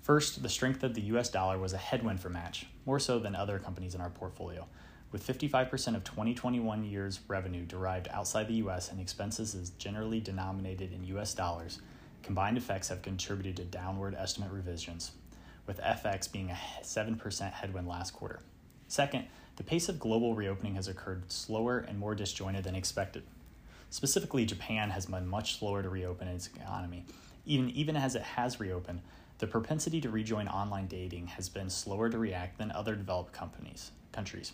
First, 0.00 0.42
the 0.42 0.48
strength 0.48 0.82
of 0.82 0.94
the 0.94 1.02
US 1.02 1.28
dollar 1.28 1.58
was 1.58 1.74
a 1.74 1.76
headwind 1.76 2.20
for 2.20 2.30
Match, 2.30 2.64
more 2.86 2.98
so 2.98 3.18
than 3.18 3.34
other 3.34 3.58
companies 3.58 3.94
in 3.94 4.00
our 4.00 4.08
portfolio. 4.08 4.66
With 5.12 5.26
55% 5.26 5.96
of 5.96 6.04
2021 6.04 6.84
year's 6.84 7.18
revenue 7.26 7.64
derived 7.64 8.06
outside 8.12 8.46
the 8.46 8.54
US 8.54 8.92
and 8.92 9.00
expenses 9.00 9.56
is 9.56 9.70
generally 9.70 10.20
denominated 10.20 10.92
in 10.92 11.04
US 11.16 11.34
dollars, 11.34 11.80
combined 12.22 12.56
effects 12.56 12.88
have 12.88 13.02
contributed 13.02 13.56
to 13.56 13.64
downward 13.64 14.14
estimate 14.14 14.52
revisions, 14.52 15.10
with 15.66 15.80
FX 15.80 16.30
being 16.30 16.50
a 16.50 16.58
7% 16.82 17.52
headwind 17.52 17.88
last 17.88 18.12
quarter. 18.12 18.38
Second, 18.86 19.26
the 19.56 19.64
pace 19.64 19.88
of 19.88 19.98
global 19.98 20.36
reopening 20.36 20.76
has 20.76 20.86
occurred 20.86 21.32
slower 21.32 21.78
and 21.78 21.98
more 21.98 22.14
disjointed 22.14 22.62
than 22.62 22.76
expected. 22.76 23.24
Specifically, 23.90 24.46
Japan 24.46 24.90
has 24.90 25.06
been 25.06 25.26
much 25.26 25.58
slower 25.58 25.82
to 25.82 25.88
reopen 25.88 26.28
its 26.28 26.46
economy. 26.46 27.04
Even, 27.44 27.68
even 27.70 27.96
as 27.96 28.14
it 28.14 28.22
has 28.22 28.60
reopened, 28.60 29.00
the 29.38 29.48
propensity 29.48 30.00
to 30.02 30.08
rejoin 30.08 30.46
online 30.46 30.86
dating 30.86 31.26
has 31.28 31.48
been 31.48 31.68
slower 31.68 32.08
to 32.08 32.18
react 32.18 32.58
than 32.58 32.70
other 32.70 32.94
developed 32.94 33.32
companies, 33.32 33.90
countries. 34.12 34.52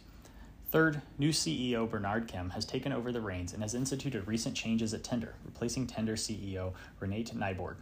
Third, 0.76 1.00
new 1.16 1.30
CEO 1.30 1.88
Bernard 1.88 2.28
Kim 2.28 2.50
has 2.50 2.66
taken 2.66 2.92
over 2.92 3.10
the 3.10 3.22
reins 3.22 3.54
and 3.54 3.62
has 3.62 3.72
instituted 3.72 4.28
recent 4.28 4.54
changes 4.54 4.92
at 4.92 5.02
Tinder, 5.02 5.34
replacing 5.42 5.86
Tinder 5.86 6.16
CEO 6.16 6.74
Renate 7.00 7.34
Nyborg. 7.34 7.76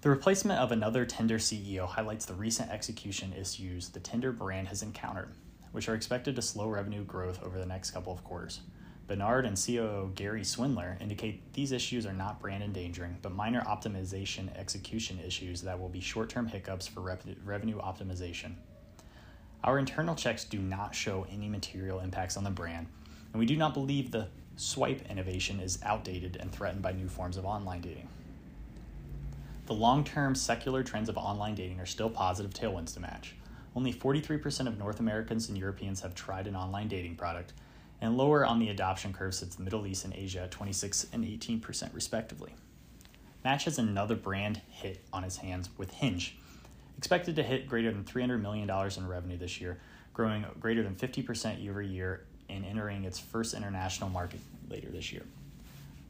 The 0.00 0.08
replacement 0.08 0.58
of 0.58 0.72
another 0.72 1.04
Tinder 1.04 1.36
CEO 1.36 1.86
highlights 1.86 2.24
the 2.24 2.32
recent 2.32 2.70
execution 2.70 3.34
issues 3.34 3.90
the 3.90 4.00
Tinder 4.00 4.32
brand 4.32 4.68
has 4.68 4.82
encountered, 4.82 5.34
which 5.72 5.86
are 5.86 5.94
expected 5.94 6.34
to 6.36 6.40
slow 6.40 6.66
revenue 6.66 7.04
growth 7.04 7.42
over 7.42 7.58
the 7.58 7.66
next 7.66 7.90
couple 7.90 8.14
of 8.14 8.24
quarters. 8.24 8.60
Bernard 9.06 9.44
and 9.44 9.62
COO 9.62 10.12
Gary 10.14 10.44
Swidler 10.44 10.98
indicate 10.98 11.52
these 11.52 11.72
issues 11.72 12.06
are 12.06 12.14
not 12.14 12.40
brand 12.40 12.62
endangering, 12.62 13.18
but 13.20 13.32
minor 13.32 13.60
optimization 13.66 14.48
execution 14.56 15.20
issues 15.22 15.60
that 15.60 15.78
will 15.78 15.90
be 15.90 16.00
short 16.00 16.30
term 16.30 16.46
hiccups 16.46 16.86
for 16.86 17.02
revenue 17.02 17.78
optimization. 17.82 18.54
Our 19.62 19.78
internal 19.78 20.14
checks 20.14 20.44
do 20.44 20.58
not 20.58 20.94
show 20.94 21.26
any 21.30 21.48
material 21.48 22.00
impacts 22.00 22.36
on 22.36 22.44
the 22.44 22.50
brand, 22.50 22.86
and 23.32 23.40
we 23.40 23.46
do 23.46 23.56
not 23.56 23.74
believe 23.74 24.10
the 24.10 24.28
swipe 24.56 25.02
innovation 25.10 25.60
is 25.60 25.78
outdated 25.82 26.36
and 26.40 26.50
threatened 26.50 26.82
by 26.82 26.92
new 26.92 27.08
forms 27.08 27.36
of 27.36 27.44
online 27.44 27.82
dating. 27.82 28.08
The 29.66 29.74
long 29.74 30.02
term 30.02 30.34
secular 30.34 30.82
trends 30.82 31.08
of 31.08 31.16
online 31.16 31.54
dating 31.54 31.78
are 31.78 31.86
still 31.86 32.10
positive 32.10 32.52
tailwinds 32.52 32.94
to 32.94 33.00
match. 33.00 33.34
Only 33.76 33.92
43% 33.92 34.66
of 34.66 34.78
North 34.78 34.98
Americans 34.98 35.48
and 35.48 35.56
Europeans 35.56 36.00
have 36.00 36.14
tried 36.14 36.46
an 36.46 36.56
online 36.56 36.88
dating 36.88 37.16
product, 37.16 37.52
and 38.00 38.16
lower 38.16 38.44
on 38.44 38.58
the 38.58 38.70
adoption 38.70 39.12
curve 39.12 39.34
sits 39.34 39.56
the 39.56 39.62
Middle 39.62 39.86
East 39.86 40.04
and 40.04 40.14
Asia 40.14 40.40
at 40.40 40.50
26 40.50 41.06
and 41.12 41.24
18% 41.24 41.94
respectively. 41.94 42.54
Match 43.44 43.64
has 43.64 43.78
another 43.78 44.16
brand 44.16 44.60
hit 44.68 45.04
on 45.12 45.22
its 45.22 45.36
hands 45.36 45.68
with 45.78 45.92
Hinge, 45.92 46.36
expected 47.00 47.34
to 47.34 47.42
hit 47.42 47.66
greater 47.66 47.90
than 47.90 48.04
$300 48.04 48.42
million 48.42 48.68
in 48.68 49.08
revenue 49.08 49.38
this 49.38 49.58
year, 49.58 49.80
growing 50.12 50.44
greater 50.60 50.82
than 50.82 50.94
50% 50.94 51.62
year 51.62 51.70
over 51.70 51.80
year 51.80 52.26
and 52.50 52.62
entering 52.62 53.04
its 53.04 53.18
first 53.18 53.54
international 53.54 54.10
market 54.10 54.38
later 54.68 54.90
this 54.90 55.10
year. 55.10 55.22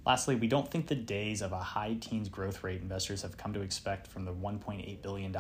Lastly, 0.05 0.35
we 0.35 0.49
don't 0.49 0.69
think 0.69 0.89
the 0.89 0.97
days 0.97 1.43
of 1.43 1.53
a 1.53 1.61
high 1.61 1.97
teens 2.01 2.29
growth 2.29 2.65
rate 2.65 2.83
investors 2.83 3.23
have 3.23 3.37
come 3.37 3.53
to 3.53 3.61
expect 3.61 4.09
from 4.09 4.25
the 4.25 4.33
$1.8 4.33 5.01
billion 5.01 5.33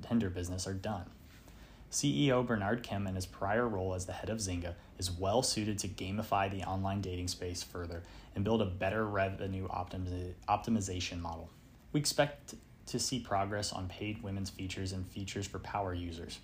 Tinder 0.00 0.30
business 0.30 0.66
are 0.66 0.72
done. 0.72 1.04
CEO 1.92 2.46
Bernard 2.46 2.82
Kim, 2.82 3.06
in 3.06 3.14
his 3.14 3.26
prior 3.26 3.68
role 3.68 3.92
as 3.92 4.06
the 4.06 4.14
head 4.14 4.30
of 4.30 4.38
Zynga, 4.38 4.72
is 4.96 5.10
well 5.10 5.42
suited 5.42 5.78
to 5.80 5.88
gamify 5.88 6.50
the 6.50 6.62
online 6.62 7.02
dating 7.02 7.28
space 7.28 7.62
further 7.62 8.04
and 8.34 8.42
build 8.42 8.62
a 8.62 8.66
better 8.66 9.04
revenue 9.04 9.68
optimi- 9.68 10.32
optimization 10.48 11.20
model. 11.20 11.50
We 11.92 12.00
expect 12.00 12.54
to 12.88 12.98
see 12.98 13.20
progress 13.20 13.72
on 13.72 13.88
paid 13.88 14.22
women's 14.22 14.50
features 14.50 14.92
and 14.92 15.06
features 15.06 15.46
for 15.46 15.58
power 15.58 15.94
users. 15.94 16.38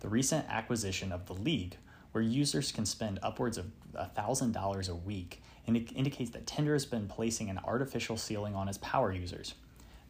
The 0.00 0.08
recent 0.08 0.46
acquisition 0.48 1.12
of 1.12 1.26
The 1.26 1.34
League, 1.34 1.76
where 2.12 2.22
users 2.22 2.72
can 2.72 2.86
spend 2.86 3.18
upwards 3.22 3.58
of 3.58 3.66
$1,000 3.94 4.88
a 4.88 4.94
week, 4.94 5.42
indicates 5.66 6.30
that 6.30 6.46
Tinder 6.46 6.72
has 6.74 6.86
been 6.86 7.08
placing 7.08 7.50
an 7.50 7.60
artificial 7.64 8.16
ceiling 8.16 8.54
on 8.54 8.68
its 8.68 8.78
power 8.78 9.12
users. 9.12 9.54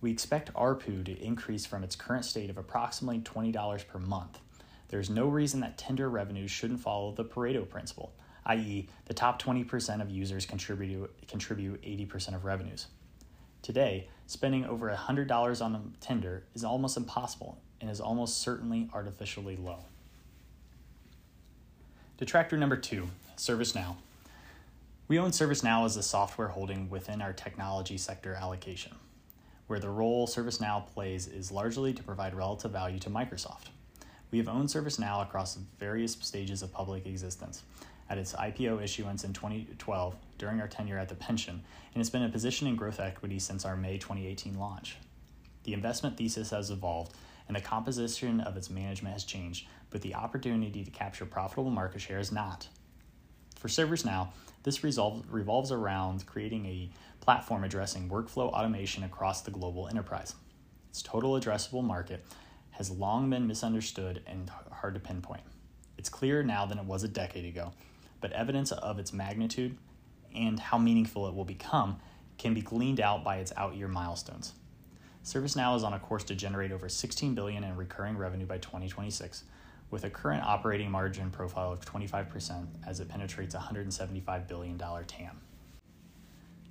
We 0.00 0.10
expect 0.10 0.52
ARPU 0.54 1.04
to 1.04 1.18
increase 1.22 1.66
from 1.66 1.82
its 1.82 1.96
current 1.96 2.24
state 2.24 2.50
of 2.50 2.58
approximately 2.58 3.20
$20 3.20 3.88
per 3.88 3.98
month 3.98 4.38
there's 4.88 5.10
no 5.10 5.26
reason 5.26 5.60
that 5.60 5.78
Tinder 5.78 6.08
revenues 6.08 6.50
shouldn't 6.50 6.80
follow 6.80 7.12
the 7.12 7.24
Pareto 7.24 7.68
principle, 7.68 8.12
i.e., 8.46 8.88
the 9.06 9.14
top 9.14 9.42
20% 9.42 10.00
of 10.00 10.10
users 10.10 10.46
contribute, 10.46 11.10
contribute 11.28 11.82
80% 11.82 12.34
of 12.34 12.44
revenues. 12.44 12.86
Today, 13.62 14.08
spending 14.26 14.64
over 14.64 14.88
$100 14.90 15.62
on 15.62 15.94
Tinder 16.00 16.44
is 16.54 16.64
almost 16.64 16.96
impossible 16.96 17.58
and 17.80 17.90
is 17.90 18.00
almost 18.00 18.38
certainly 18.38 18.88
artificially 18.92 19.56
low. 19.56 19.80
Detractor 22.18 22.56
number 22.56 22.76
two 22.76 23.08
ServiceNow. 23.36 23.96
We 25.08 25.18
own 25.18 25.30
ServiceNow 25.30 25.84
as 25.84 25.96
a 25.96 26.02
software 26.02 26.48
holding 26.48 26.88
within 26.88 27.20
our 27.20 27.32
technology 27.32 27.98
sector 27.98 28.34
allocation, 28.34 28.94
where 29.66 29.78
the 29.78 29.90
role 29.90 30.26
ServiceNow 30.26 30.86
plays 30.86 31.28
is 31.28 31.52
largely 31.52 31.92
to 31.92 32.02
provide 32.02 32.34
relative 32.34 32.70
value 32.70 32.98
to 33.00 33.10
Microsoft. 33.10 33.66
We 34.30 34.38
have 34.38 34.48
owned 34.48 34.68
ServiceNow 34.68 35.22
across 35.22 35.56
various 35.78 36.12
stages 36.12 36.62
of 36.62 36.72
public 36.72 37.06
existence. 37.06 37.62
At 38.08 38.18
its 38.18 38.34
IPO 38.34 38.82
issuance 38.82 39.24
in 39.24 39.32
2012, 39.32 40.14
during 40.38 40.60
our 40.60 40.68
tenure 40.68 40.98
at 40.98 41.08
the 41.08 41.14
pension, 41.16 41.62
and 41.92 42.00
it's 42.00 42.10
been 42.10 42.22
a 42.22 42.28
position 42.28 42.68
in 42.68 42.76
growth 42.76 43.00
equity 43.00 43.38
since 43.38 43.64
our 43.64 43.76
May 43.76 43.98
2018 43.98 44.58
launch. 44.58 44.96
The 45.64 45.72
investment 45.72 46.16
thesis 46.16 46.50
has 46.50 46.70
evolved, 46.70 47.14
and 47.48 47.56
the 47.56 47.60
composition 47.60 48.40
of 48.40 48.56
its 48.56 48.70
management 48.70 49.12
has 49.12 49.24
changed, 49.24 49.66
but 49.90 50.02
the 50.02 50.14
opportunity 50.14 50.84
to 50.84 50.90
capture 50.90 51.26
profitable 51.26 51.70
market 51.70 52.00
share 52.00 52.20
is 52.20 52.30
not. 52.30 52.68
For 53.56 53.68
ServiceNow, 53.68 54.28
this 54.62 54.84
revolves 54.84 55.72
around 55.72 56.26
creating 56.26 56.66
a 56.66 56.90
platform 57.20 57.64
addressing 57.64 58.08
workflow 58.08 58.52
automation 58.52 59.02
across 59.02 59.42
the 59.42 59.50
global 59.50 59.88
enterprise. 59.88 60.34
Its 60.90 61.02
total 61.02 61.32
addressable 61.32 61.82
market 61.82 62.24
has 62.70 62.90
long 62.90 63.30
been 63.30 63.46
misunderstood 63.46 64.22
and 64.26 64.50
hard 64.70 64.94
to 64.94 65.00
pinpoint. 65.00 65.42
It's 65.98 66.08
clearer 66.08 66.42
now 66.42 66.66
than 66.66 66.78
it 66.78 66.84
was 66.84 67.04
a 67.04 67.08
decade 67.08 67.46
ago, 67.46 67.72
but 68.20 68.32
evidence 68.32 68.72
of 68.72 68.98
its 68.98 69.12
magnitude 69.12 69.76
and 70.34 70.58
how 70.58 70.78
meaningful 70.78 71.26
it 71.28 71.34
will 71.34 71.44
become 71.44 71.98
can 72.38 72.54
be 72.54 72.60
gleaned 72.60 73.00
out 73.00 73.24
by 73.24 73.36
its 73.36 73.52
out 73.56 73.76
year 73.76 73.88
milestones. 73.88 74.52
ServiceNow 75.24 75.76
is 75.76 75.82
on 75.82 75.92
a 75.92 75.98
course 75.98 76.24
to 76.24 76.34
generate 76.34 76.70
over 76.70 76.88
16 76.88 77.34
billion 77.34 77.64
in 77.64 77.76
recurring 77.76 78.16
revenue 78.16 78.46
by 78.46 78.58
2026, 78.58 79.42
with 79.90 80.04
a 80.04 80.10
current 80.10 80.44
operating 80.44 80.90
margin 80.90 81.30
profile 81.30 81.72
of 81.72 81.80
25% 81.84 82.66
as 82.86 83.00
it 83.00 83.08
penetrates 83.08 83.54
a 83.54 83.58
$175 83.58 84.46
billion 84.46 84.78
TAM. 84.78 85.40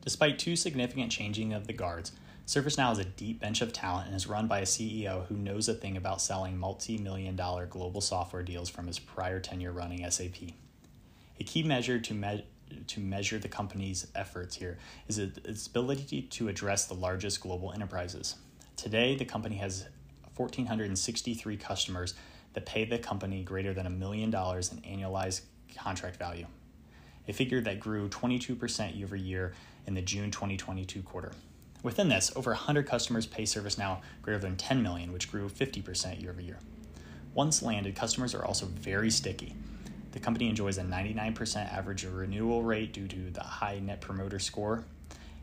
Despite 0.01 0.39
two 0.39 0.55
significant 0.55 1.12
changing 1.12 1.51
of 1.51 1.67
the 1.67 1.73
guards, 1.73 2.12
ServiceNow 2.45 2.89
has 2.89 2.99
a 2.99 3.05
deep 3.05 3.39
bench 3.39 3.62
of 3.62 3.73
talent 3.73 4.08
and 4.08 4.15
is 4.15 4.27
run 4.27 4.47
by 4.47 4.60
a 4.60 4.65
CEO 4.65 5.25
who 5.25 5.36
knows 5.36 5.67
a 5.67 5.73
thing 5.73 5.97
about 5.97 6.21
selling 6.21 6.58
multi 6.58 6.97
million 6.99 7.36
dollar 7.36 7.65
global 7.65 8.01
software 8.01 8.43
deals 8.43 8.69
from 8.69 8.86
his 8.86 8.99
prior 8.99 9.39
tenure 9.39 9.71
running 9.71 10.10
SAP. 10.10 10.51
A 11.39 11.43
key 11.43 11.63
measure 11.63 12.00
to, 12.00 12.13
me- 12.13 12.45
to 12.88 13.00
measure 13.00 13.38
the 13.38 13.48
company's 13.48 14.08
efforts 14.15 14.56
here 14.56 14.78
is 15.08 15.17
its 15.17 15.67
ability 15.67 16.24
to 16.24 16.48
address 16.48 16.86
the 16.86 16.93
largest 16.93 17.41
global 17.41 17.74
enterprises. 17.74 18.36
Today, 18.76 19.15
the 19.15 19.26
company 19.26 19.58
has 19.58 19.86
1,463 20.36 21.58
customers 21.58 22.13
that 22.54 22.65
pay 22.65 22.86
the 22.86 22.98
company 22.98 23.43
greater 23.43 23.74
than 23.74 23.86
a 23.86 23.89
million 23.89 24.30
dollars 24.30 24.71
in 24.71 24.80
annualized 24.82 25.41
contract 25.78 26.17
value, 26.17 26.45
a 27.28 27.34
figure 27.34 27.62
that 27.62 27.80
grew 27.80 28.08
22% 28.10 28.95
year 28.95 29.06
over 29.06 29.15
year 29.15 29.54
in 29.86 29.93
the 29.93 30.02
June 30.02 30.32
2022 30.32 31.02
quarter. 31.04 31.32
Within 31.84 32.10
this, 32.10 32.32
over 32.36 32.52
100 32.52 32.88
customers 32.88 33.26
pay 33.28 33.43
ServiceNow 33.43 34.00
greater 34.21 34.39
than 34.39 34.56
10 34.56 34.82
million, 34.82 35.13
which 35.13 35.30
grew 35.32 35.48
50% 35.48 36.21
year 36.21 36.32
over 36.32 36.41
year. 36.41 36.60
Once 37.34 37.62
landed, 37.62 37.95
customers 37.95 38.34
are 38.34 38.43
also 38.43 38.65
very 38.65 39.12
sticky. 39.12 39.54
The 40.15 40.21
company 40.21 40.47
enjoys 40.47 40.78
a 40.78 40.82
99% 40.82 41.73
average 41.73 42.06
renewal 42.06 42.63
rate 42.63 42.93
due 42.93 43.06
to 43.06 43.30
the 43.32 43.43
high 43.43 43.80
net 43.80 43.99
promoter 43.99 44.39
score. 44.39 44.86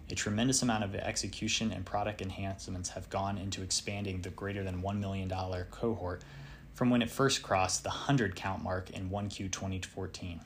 A 0.08 0.14
tremendous 0.14 0.62
amount 0.62 0.82
of 0.82 0.94
execution 0.94 1.70
and 1.72 1.84
product 1.84 2.22
enhancements 2.22 2.88
have 2.88 3.10
gone 3.10 3.36
into 3.36 3.62
expanding 3.62 4.22
the 4.22 4.30
greater 4.30 4.64
than 4.64 4.80
$1 4.82 4.98
million 4.98 5.30
cohort 5.70 6.24
from 6.72 6.88
when 6.88 7.02
it 7.02 7.10
first 7.10 7.42
crossed 7.42 7.82
the 7.82 7.90
100 7.90 8.34
count 8.34 8.62
mark 8.62 8.88
in 8.88 9.10
1Q 9.10 9.52
2014, 9.52 10.40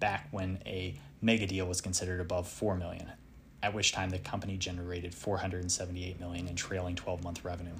back 0.00 0.28
when 0.32 0.58
a 0.66 1.00
mega 1.22 1.46
deal 1.46 1.66
was 1.66 1.80
considered 1.80 2.20
above 2.20 2.46
4 2.46 2.76
million 2.76 3.10
at 3.62 3.72
which 3.72 3.90
time 3.90 4.10
the 4.10 4.18
company 4.18 4.58
generated 4.58 5.14
478 5.14 6.20
million 6.20 6.46
in 6.46 6.56
trailing 6.56 6.94
12-month 6.94 7.42
revenue. 7.42 7.76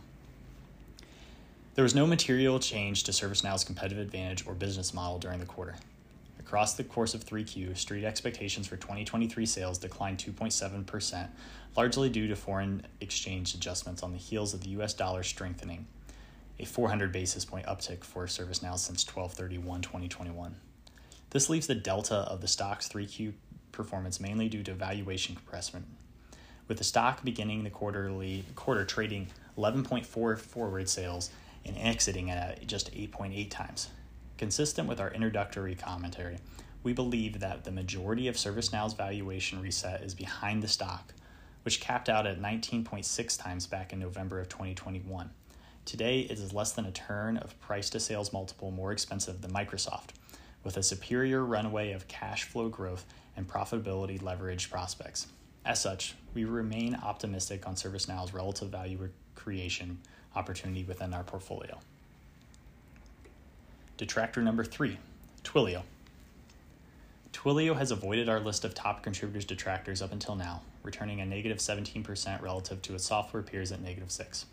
There 1.76 1.82
was 1.82 1.94
no 1.94 2.06
material 2.06 2.58
change 2.58 3.02
to 3.02 3.12
ServiceNow's 3.12 3.62
competitive 3.62 3.98
advantage 3.98 4.46
or 4.46 4.54
business 4.54 4.94
model 4.94 5.18
during 5.18 5.40
the 5.40 5.44
quarter. 5.44 5.74
Across 6.40 6.72
the 6.72 6.84
course 6.84 7.12
of 7.12 7.22
3Q, 7.22 7.76
street 7.76 8.02
expectations 8.02 8.66
for 8.66 8.78
2023 8.78 9.44
sales 9.44 9.76
declined 9.76 10.16
2.7%, 10.16 11.28
largely 11.76 12.08
due 12.08 12.28
to 12.28 12.34
foreign 12.34 12.86
exchange 13.02 13.52
adjustments 13.52 14.02
on 14.02 14.12
the 14.12 14.16
heels 14.16 14.54
of 14.54 14.62
the 14.62 14.70
US 14.70 14.94
dollar 14.94 15.22
strengthening, 15.22 15.86
a 16.58 16.64
400 16.64 17.12
basis 17.12 17.44
point 17.44 17.66
uptick 17.66 18.04
for 18.04 18.24
ServiceNow 18.24 18.78
since 18.78 19.04
12/31, 19.04 19.82
2021. 19.82 20.56
This 21.28 21.50
leaves 21.50 21.66
the 21.66 21.74
delta 21.74 22.20
of 22.20 22.40
the 22.40 22.48
stock's 22.48 22.88
3Q 22.88 23.34
performance 23.72 24.18
mainly 24.18 24.48
due 24.48 24.62
to 24.62 24.72
valuation 24.72 25.34
compression, 25.34 25.84
with 26.68 26.78
the 26.78 26.84
stock 26.84 27.22
beginning 27.22 27.64
the 27.64 27.70
quarterly 27.70 28.46
quarter 28.54 28.86
trading 28.86 29.26
11.4 29.58 30.38
forward 30.38 30.88
sales 30.88 31.28
and 31.66 31.76
exiting 31.78 32.30
at 32.30 32.66
just 32.66 32.92
8.8 32.92 33.50
times. 33.50 33.88
Consistent 34.38 34.88
with 34.88 35.00
our 35.00 35.10
introductory 35.10 35.74
commentary, 35.74 36.38
we 36.82 36.92
believe 36.92 37.40
that 37.40 37.64
the 37.64 37.72
majority 37.72 38.28
of 38.28 38.36
ServiceNow's 38.36 38.94
valuation 38.94 39.60
reset 39.60 40.02
is 40.02 40.14
behind 40.14 40.62
the 40.62 40.68
stock, 40.68 41.12
which 41.64 41.80
capped 41.80 42.08
out 42.08 42.26
at 42.26 42.40
19.6 42.40 43.42
times 43.42 43.66
back 43.66 43.92
in 43.92 43.98
November 43.98 44.40
of 44.40 44.48
2021. 44.48 45.30
Today, 45.84 46.20
it 46.20 46.38
is 46.38 46.52
less 46.52 46.72
than 46.72 46.84
a 46.84 46.92
turn 46.92 47.36
of 47.38 47.58
price 47.60 47.90
to 47.90 48.00
sales 48.00 48.32
multiple 48.32 48.70
more 48.70 48.92
expensive 48.92 49.40
than 49.40 49.52
Microsoft, 49.52 50.10
with 50.64 50.76
a 50.76 50.82
superior 50.82 51.44
runway 51.44 51.92
of 51.92 52.08
cash 52.08 52.44
flow 52.44 52.68
growth 52.68 53.06
and 53.36 53.48
profitability 53.48 54.20
leverage 54.20 54.70
prospects. 54.70 55.28
As 55.64 55.80
such, 55.80 56.14
we 56.34 56.44
remain 56.44 56.94
optimistic 56.94 57.66
on 57.66 57.74
ServiceNow's 57.74 58.34
relative 58.34 58.68
value 58.68 59.08
creation 59.34 59.98
opportunity 60.36 60.84
within 60.84 61.12
our 61.12 61.24
portfolio. 61.24 61.78
Detractor 63.96 64.42
number 64.42 64.62
three, 64.62 64.98
Twilio. 65.42 65.82
Twilio 67.32 67.76
has 67.76 67.90
avoided 67.90 68.28
our 68.28 68.40
list 68.40 68.64
of 68.64 68.74
top 68.74 69.02
contributors 69.02 69.44
detractors 69.44 70.02
up 70.02 70.12
until 70.12 70.34
now, 70.34 70.62
returning 70.82 71.20
a 71.20 71.26
negative 71.26 71.58
17% 71.58 72.42
relative 72.42 72.82
to 72.82 72.94
its 72.94 73.04
software 73.04 73.42
peers 73.42 73.72
at 73.72 73.80
negative 73.80 74.10
6. 74.10 74.46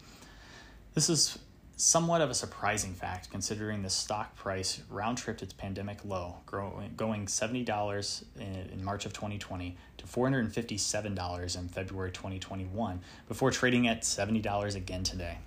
This 0.94 1.10
is 1.10 1.40
somewhat 1.76 2.22
of 2.22 2.30
a 2.30 2.34
surprising 2.34 2.94
fact 2.94 3.32
considering 3.32 3.82
the 3.82 3.90
stock 3.90 4.36
price 4.36 4.82
round 4.90 5.18
tripped 5.18 5.42
its 5.42 5.54
pandemic 5.54 6.06
low, 6.06 6.36
growing, 6.46 6.94
going 6.96 7.26
$70 7.26 8.24
in, 8.40 8.70
in 8.72 8.84
March 8.84 9.06
of 9.06 9.14
2020 9.14 9.76
to 9.98 10.06
$457 10.06 11.58
in 11.58 11.68
February 11.68 12.12
2021 12.12 13.02
before 13.28 13.52
trading 13.52 13.88
at 13.88 14.02
$70 14.02 14.76
again 14.76 15.04
today. 15.04 15.38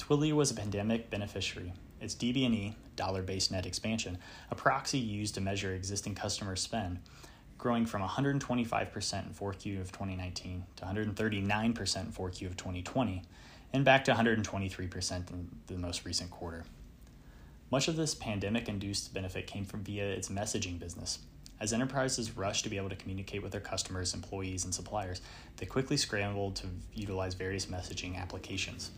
Twilio 0.00 0.32
was 0.32 0.50
a 0.50 0.54
pandemic 0.54 1.10
beneficiary. 1.10 1.74
Its 2.00 2.14
DBNE, 2.14 2.72
dollar-based 2.96 3.52
net 3.52 3.66
expansion, 3.66 4.16
a 4.50 4.54
proxy 4.54 4.98
used 4.98 5.34
to 5.34 5.42
measure 5.42 5.74
existing 5.74 6.14
customer 6.14 6.56
spend, 6.56 7.00
growing 7.58 7.84
from 7.84 8.00
125% 8.00 8.32
in 8.32 9.34
4Q 9.34 9.80
of 9.82 9.92
2019 9.92 10.64
to 10.76 10.84
139% 10.86 11.56
in 11.60 11.74
4Q 11.74 12.46
of 12.46 12.56
2020, 12.56 13.22
and 13.74 13.84
back 13.84 14.02
to 14.04 14.14
123% 14.14 15.30
in 15.30 15.48
the 15.66 15.76
most 15.76 16.06
recent 16.06 16.30
quarter. 16.30 16.64
Much 17.70 17.86
of 17.86 17.96
this 17.96 18.14
pandemic 18.14 18.70
induced 18.70 19.12
benefit 19.12 19.46
came 19.46 19.66
from 19.66 19.84
via 19.84 20.06
its 20.06 20.30
messaging 20.30 20.78
business. 20.78 21.18
As 21.60 21.74
enterprises 21.74 22.38
rushed 22.38 22.64
to 22.64 22.70
be 22.70 22.78
able 22.78 22.88
to 22.88 22.96
communicate 22.96 23.42
with 23.42 23.52
their 23.52 23.60
customers, 23.60 24.14
employees, 24.14 24.64
and 24.64 24.74
suppliers, 24.74 25.20
they 25.58 25.66
quickly 25.66 25.98
scrambled 25.98 26.56
to 26.56 26.68
utilize 26.94 27.34
various 27.34 27.66
messaging 27.66 28.16
applications. 28.16 28.92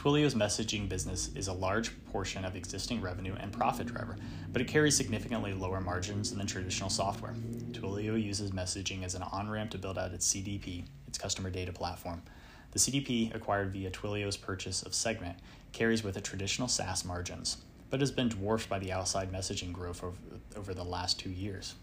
Twilio's 0.00 0.34
messaging 0.34 0.88
business 0.88 1.28
is 1.34 1.48
a 1.48 1.52
large 1.52 1.92
portion 2.06 2.46
of 2.46 2.56
existing 2.56 3.02
revenue 3.02 3.34
and 3.38 3.52
profit 3.52 3.86
driver, 3.86 4.16
but 4.50 4.62
it 4.62 4.66
carries 4.66 4.96
significantly 4.96 5.52
lower 5.52 5.78
margins 5.78 6.34
than 6.34 6.46
traditional 6.46 6.88
software. 6.88 7.34
Twilio 7.72 8.16
uses 8.16 8.50
messaging 8.50 9.04
as 9.04 9.14
an 9.14 9.22
on 9.24 9.50
ramp 9.50 9.70
to 9.72 9.78
build 9.78 9.98
out 9.98 10.12
its 10.12 10.32
CDP, 10.32 10.86
its 11.06 11.18
customer 11.18 11.50
data 11.50 11.70
platform. 11.70 12.22
The 12.70 12.78
CDP, 12.78 13.34
acquired 13.34 13.74
via 13.74 13.90
Twilio's 13.90 14.38
purchase 14.38 14.82
of 14.82 14.94
Segment, 14.94 15.36
carries 15.72 16.02
with 16.02 16.16
it 16.16 16.24
traditional 16.24 16.66
SaaS 16.66 17.04
margins, 17.04 17.58
but 17.90 18.00
has 18.00 18.10
been 18.10 18.30
dwarfed 18.30 18.70
by 18.70 18.78
the 18.78 18.92
outside 18.92 19.30
messaging 19.30 19.70
growth 19.70 20.02
over, 20.02 20.16
over 20.56 20.72
the 20.72 20.82
last 20.82 21.20
two 21.20 21.28
years. 21.28 21.74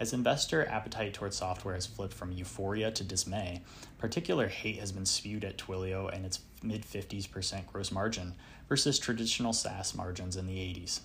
As 0.00 0.12
investor 0.12 0.64
appetite 0.68 1.14
towards 1.14 1.36
software 1.36 1.74
has 1.74 1.86
flipped 1.86 2.14
from 2.14 2.30
euphoria 2.30 2.92
to 2.92 3.02
dismay, 3.02 3.62
particular 3.98 4.46
hate 4.46 4.78
has 4.78 4.92
been 4.92 5.06
spewed 5.06 5.44
at 5.44 5.58
Twilio 5.58 6.14
and 6.14 6.24
its 6.24 6.40
mid 6.62 6.82
50s% 6.82 7.66
gross 7.66 7.90
margin 7.90 8.34
versus 8.68 8.98
traditional 8.98 9.52
SaaS 9.52 9.96
margins 9.96 10.36
in 10.36 10.46
the 10.46 10.56
80s. 10.56 11.00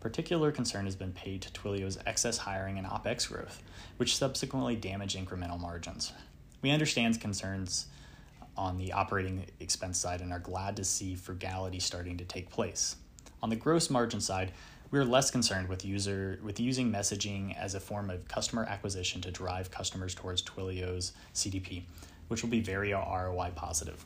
Particular 0.00 0.50
concern 0.50 0.86
has 0.86 0.96
been 0.96 1.12
paid 1.12 1.40
to 1.42 1.52
Twilio's 1.52 1.98
excess 2.04 2.38
hiring 2.38 2.78
and 2.78 2.86
OPEX 2.86 3.28
growth, 3.28 3.62
which 3.96 4.16
subsequently 4.16 4.74
damaged 4.74 5.16
incremental 5.16 5.58
margins. 5.58 6.12
We 6.62 6.70
understand 6.70 7.20
concerns 7.20 7.86
on 8.56 8.76
the 8.76 8.92
operating 8.92 9.46
expense 9.60 9.98
side 9.98 10.20
and 10.20 10.32
are 10.32 10.40
glad 10.40 10.76
to 10.76 10.84
see 10.84 11.14
frugality 11.14 11.78
starting 11.78 12.16
to 12.16 12.24
take 12.24 12.50
place. 12.50 12.96
On 13.42 13.50
the 13.50 13.56
gross 13.56 13.88
margin 13.90 14.20
side, 14.20 14.52
we 14.90 14.98
are 14.98 15.04
less 15.04 15.30
concerned 15.30 15.68
with 15.68 15.84
user 15.84 16.38
with 16.42 16.60
using 16.60 16.92
messaging 16.92 17.56
as 17.56 17.74
a 17.74 17.80
form 17.80 18.10
of 18.10 18.26
customer 18.28 18.64
acquisition 18.64 19.20
to 19.22 19.30
drive 19.30 19.70
customers 19.70 20.14
towards 20.14 20.42
Twilio's 20.42 21.12
CDP, 21.34 21.82
which 22.28 22.42
will 22.42 22.50
be 22.50 22.60
very 22.60 22.92
ROI 22.92 23.52
positive. 23.54 24.04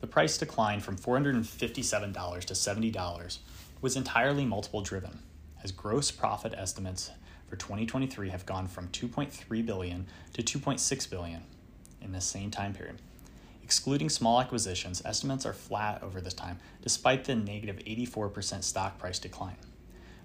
The 0.00 0.06
price 0.06 0.36
decline 0.38 0.80
from 0.80 0.96
$457 0.96 2.44
to 2.44 2.54
$70 2.54 3.38
was 3.80 3.96
entirely 3.96 4.44
multiple 4.44 4.80
driven, 4.80 5.20
as 5.62 5.70
gross 5.70 6.10
profit 6.10 6.54
estimates 6.56 7.10
for 7.48 7.56
2023 7.56 8.30
have 8.30 8.46
gone 8.46 8.66
from 8.66 8.88
2.3 8.88 9.66
billion 9.66 10.06
to 10.32 10.42
2.6 10.42 11.10
billion 11.10 11.42
in 12.00 12.12
the 12.12 12.20
same 12.20 12.50
time 12.50 12.72
period. 12.72 12.96
Excluding 13.72 14.10
small 14.10 14.38
acquisitions, 14.38 15.00
estimates 15.06 15.46
are 15.46 15.54
flat 15.54 16.02
over 16.02 16.20
this 16.20 16.34
time, 16.34 16.58
despite 16.82 17.24
the 17.24 17.34
negative 17.34 17.76
84% 17.76 18.62
stock 18.62 18.98
price 18.98 19.18
decline. 19.18 19.56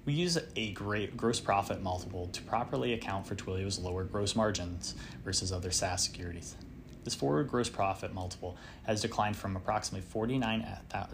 We 0.04 0.12
use 0.12 0.38
a 0.58 0.74
great 0.74 1.16
gross 1.16 1.40
profit 1.40 1.82
multiple 1.82 2.28
to 2.28 2.42
properly 2.42 2.92
account 2.92 3.26
for 3.26 3.36
Twilio's 3.36 3.80
lower 3.80 4.04
gross 4.04 4.36
margins 4.36 4.96
versus 5.24 5.54
other 5.54 5.72
SaaS 5.72 6.04
securities. 6.04 6.58
This 7.06 7.16
forward 7.16 7.48
gross 7.48 7.70
profit 7.70 8.14
multiple 8.14 8.58
has 8.86 9.02
declined 9.02 9.38
from 9.38 9.56
approximately 9.56 10.06
49 10.06 10.68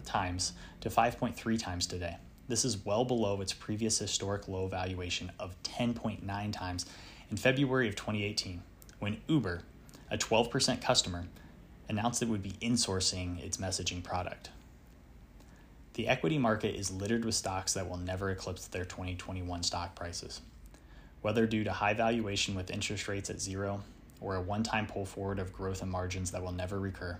times 0.04 0.54
to 0.82 0.90
5.3 0.90 1.60
times 1.60 1.86
today. 1.86 2.18
This 2.48 2.66
is 2.66 2.84
well 2.84 3.06
below 3.06 3.42
its 3.42 3.54
previous 3.54 4.00
historic 4.00 4.48
low 4.48 4.66
valuation 4.66 5.32
of 5.40 5.56
10.9 5.62 6.52
times 6.52 6.88
in 7.30 7.38
February 7.38 7.88
of 7.88 7.96
2018, 7.96 8.64
when 8.98 9.22
Uber, 9.28 9.62
a 10.10 10.18
12% 10.18 10.82
customer, 10.82 11.28
announced 11.94 12.24
it 12.24 12.28
would 12.28 12.42
be 12.42 12.54
insourcing 12.62 13.40
its 13.44 13.58
messaging 13.58 14.04
product. 14.04 14.50
The 15.94 16.08
equity 16.08 16.40
market 16.40 16.76
is 16.76 16.90
littered 16.90 17.24
with 17.24 17.36
stocks 17.36 17.74
that 17.74 17.88
will 17.88 17.98
never 17.98 18.32
eclipse 18.32 18.66
their 18.66 18.84
2021 18.84 19.62
stock 19.62 19.94
prices. 19.94 20.42
Whether 21.22 21.46
due 21.46 21.64
to 21.64 21.72
high 21.72 21.94
valuation 21.94 22.56
with 22.56 22.72
interest 22.72 23.08
rates 23.08 23.30
at 23.30 23.40
zero 23.40 23.84
or 24.20 24.36
a 24.36 24.42
one 24.42 24.64
time 24.64 24.88
pull 24.88 25.06
forward 25.06 25.38
of 25.38 25.54
growth 25.54 25.84
and 25.84 25.92
margins 25.92 26.32
that 26.32 26.42
will 26.42 26.52
never 26.52 26.80
recur. 26.80 27.20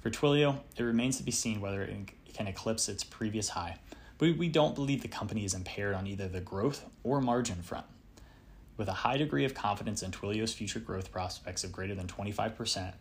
For 0.00 0.08
Twilio, 0.08 0.60
it 0.78 0.82
remains 0.82 1.18
to 1.18 1.22
be 1.22 1.30
seen 1.30 1.60
whether 1.60 1.82
it 1.82 1.94
can 2.32 2.46
eclipse 2.46 2.88
its 2.88 3.04
previous 3.04 3.50
high, 3.50 3.76
but 4.16 4.34
we 4.38 4.48
don't 4.48 4.74
believe 4.74 5.02
the 5.02 5.08
company 5.08 5.44
is 5.44 5.52
impaired 5.52 5.94
on 5.94 6.06
either 6.06 6.26
the 6.26 6.40
growth 6.40 6.86
or 7.04 7.20
margin 7.20 7.60
front. 7.60 7.84
With 8.78 8.88
a 8.88 8.92
high 9.04 9.18
degree 9.18 9.44
of 9.44 9.52
confidence 9.52 10.02
in 10.02 10.10
Twilio's 10.10 10.54
future 10.54 10.80
growth 10.80 11.12
prospects 11.12 11.64
of 11.64 11.72
greater 11.72 11.94
than 11.94 12.06
25%, 12.06 12.94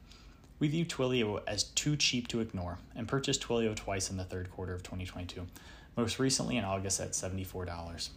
we 0.60 0.68
view 0.68 0.86
Twilio 0.86 1.42
as 1.48 1.64
too 1.64 1.96
cheap 1.96 2.28
to 2.28 2.42
ignore 2.42 2.78
and 2.96 3.08
purchased 3.08 3.42
Twilio 3.42 3.76
twice 3.76 4.10
in 4.10 4.18
the 4.18 4.26
third 4.26 4.52
quarter 4.52 4.74
of 4.74 4.84
2022, 4.84 5.48
most 5.96 6.20
recently 6.20 6.58
in 6.58 6.66
August 6.66 7.00
at 7.00 7.12
$74. 7.12 8.10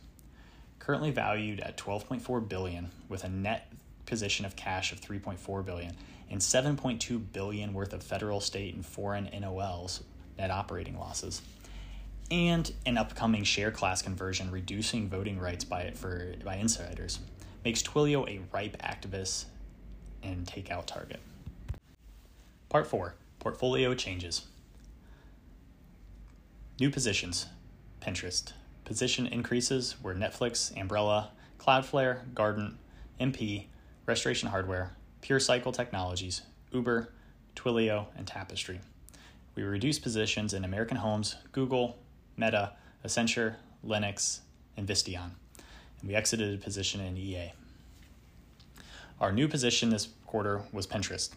Currently 0.81 1.13
valued 1.13 1.61
at 1.61 1.77
12.4 1.77 2.49
billion 2.49 2.91
with 3.09 3.23
a 3.23 3.29
net 3.29 3.73
position 4.07 4.45
of 4.45 4.57
cash 4.57 4.93
of 4.93 5.01
3.4 5.01 5.65
billion 5.65 5.95
and 6.29 6.41
7.2 6.41 7.23
billion 7.33 7.73
worth 7.73 7.93
of 7.93 8.03
federal, 8.03 8.41
state 8.41 8.75
and 8.75 8.85
foreign 8.85 9.27
NOLs, 9.27 10.01
net 10.37 10.51
operating 10.51 10.99
losses, 10.99 11.43
and 12.31 12.73
an 12.87 12.99
upcoming 12.99 13.45
share 13.45 13.71
class 13.71 14.03
conversion 14.03 14.51
reducing 14.51 15.09
voting 15.09 15.39
rights 15.39 15.65
by 15.65 15.83
it 15.83 15.97
for 15.97 16.35
by 16.45 16.57
insiders 16.57 17.21
makes 17.65 17.83
Twilio 17.83 18.29
a 18.29 18.41
ripe 18.53 18.77
activist 18.83 19.45
and 20.23 20.47
takeout 20.47 20.87
target. 20.87 21.21
Part 22.73 22.87
4 22.87 23.15
Portfolio 23.39 23.93
Changes. 23.93 24.47
New 26.81 26.89
positions 26.89 27.45
Pinterest. 28.01 28.55
Position 28.87 29.27
increases 29.27 29.97
were 30.03 30.15
Netflix, 30.15 30.75
Umbrella, 30.81 31.33
Cloudflare, 31.59 32.33
Garden, 32.33 32.79
MP, 33.21 33.67
Restoration 34.07 34.49
Hardware, 34.49 34.93
PureCycle 35.21 35.75
Technologies, 35.75 36.41
Uber, 36.71 37.13
Twilio, 37.55 38.07
and 38.17 38.27
Tapestry. 38.27 38.81
We 39.55 39.65
reduced 39.65 40.01
positions 40.01 40.55
in 40.55 40.65
American 40.65 40.97
Homes, 40.97 41.37
Google, 41.53 41.99
Meta, 42.39 42.73
Accenture, 43.05 43.57
Linux, 43.87 44.39
and 44.79 44.89
Visteon. 44.89 45.33
And 46.01 46.09
we 46.09 46.15
exited 46.15 46.55
a 46.55 46.65
position 46.65 47.03
in 47.03 47.19
EA. 47.19 47.53
Our 49.21 49.31
new 49.31 49.47
position 49.47 49.91
this 49.91 50.09
quarter 50.25 50.63
was 50.73 50.87
Pinterest. 50.87 51.29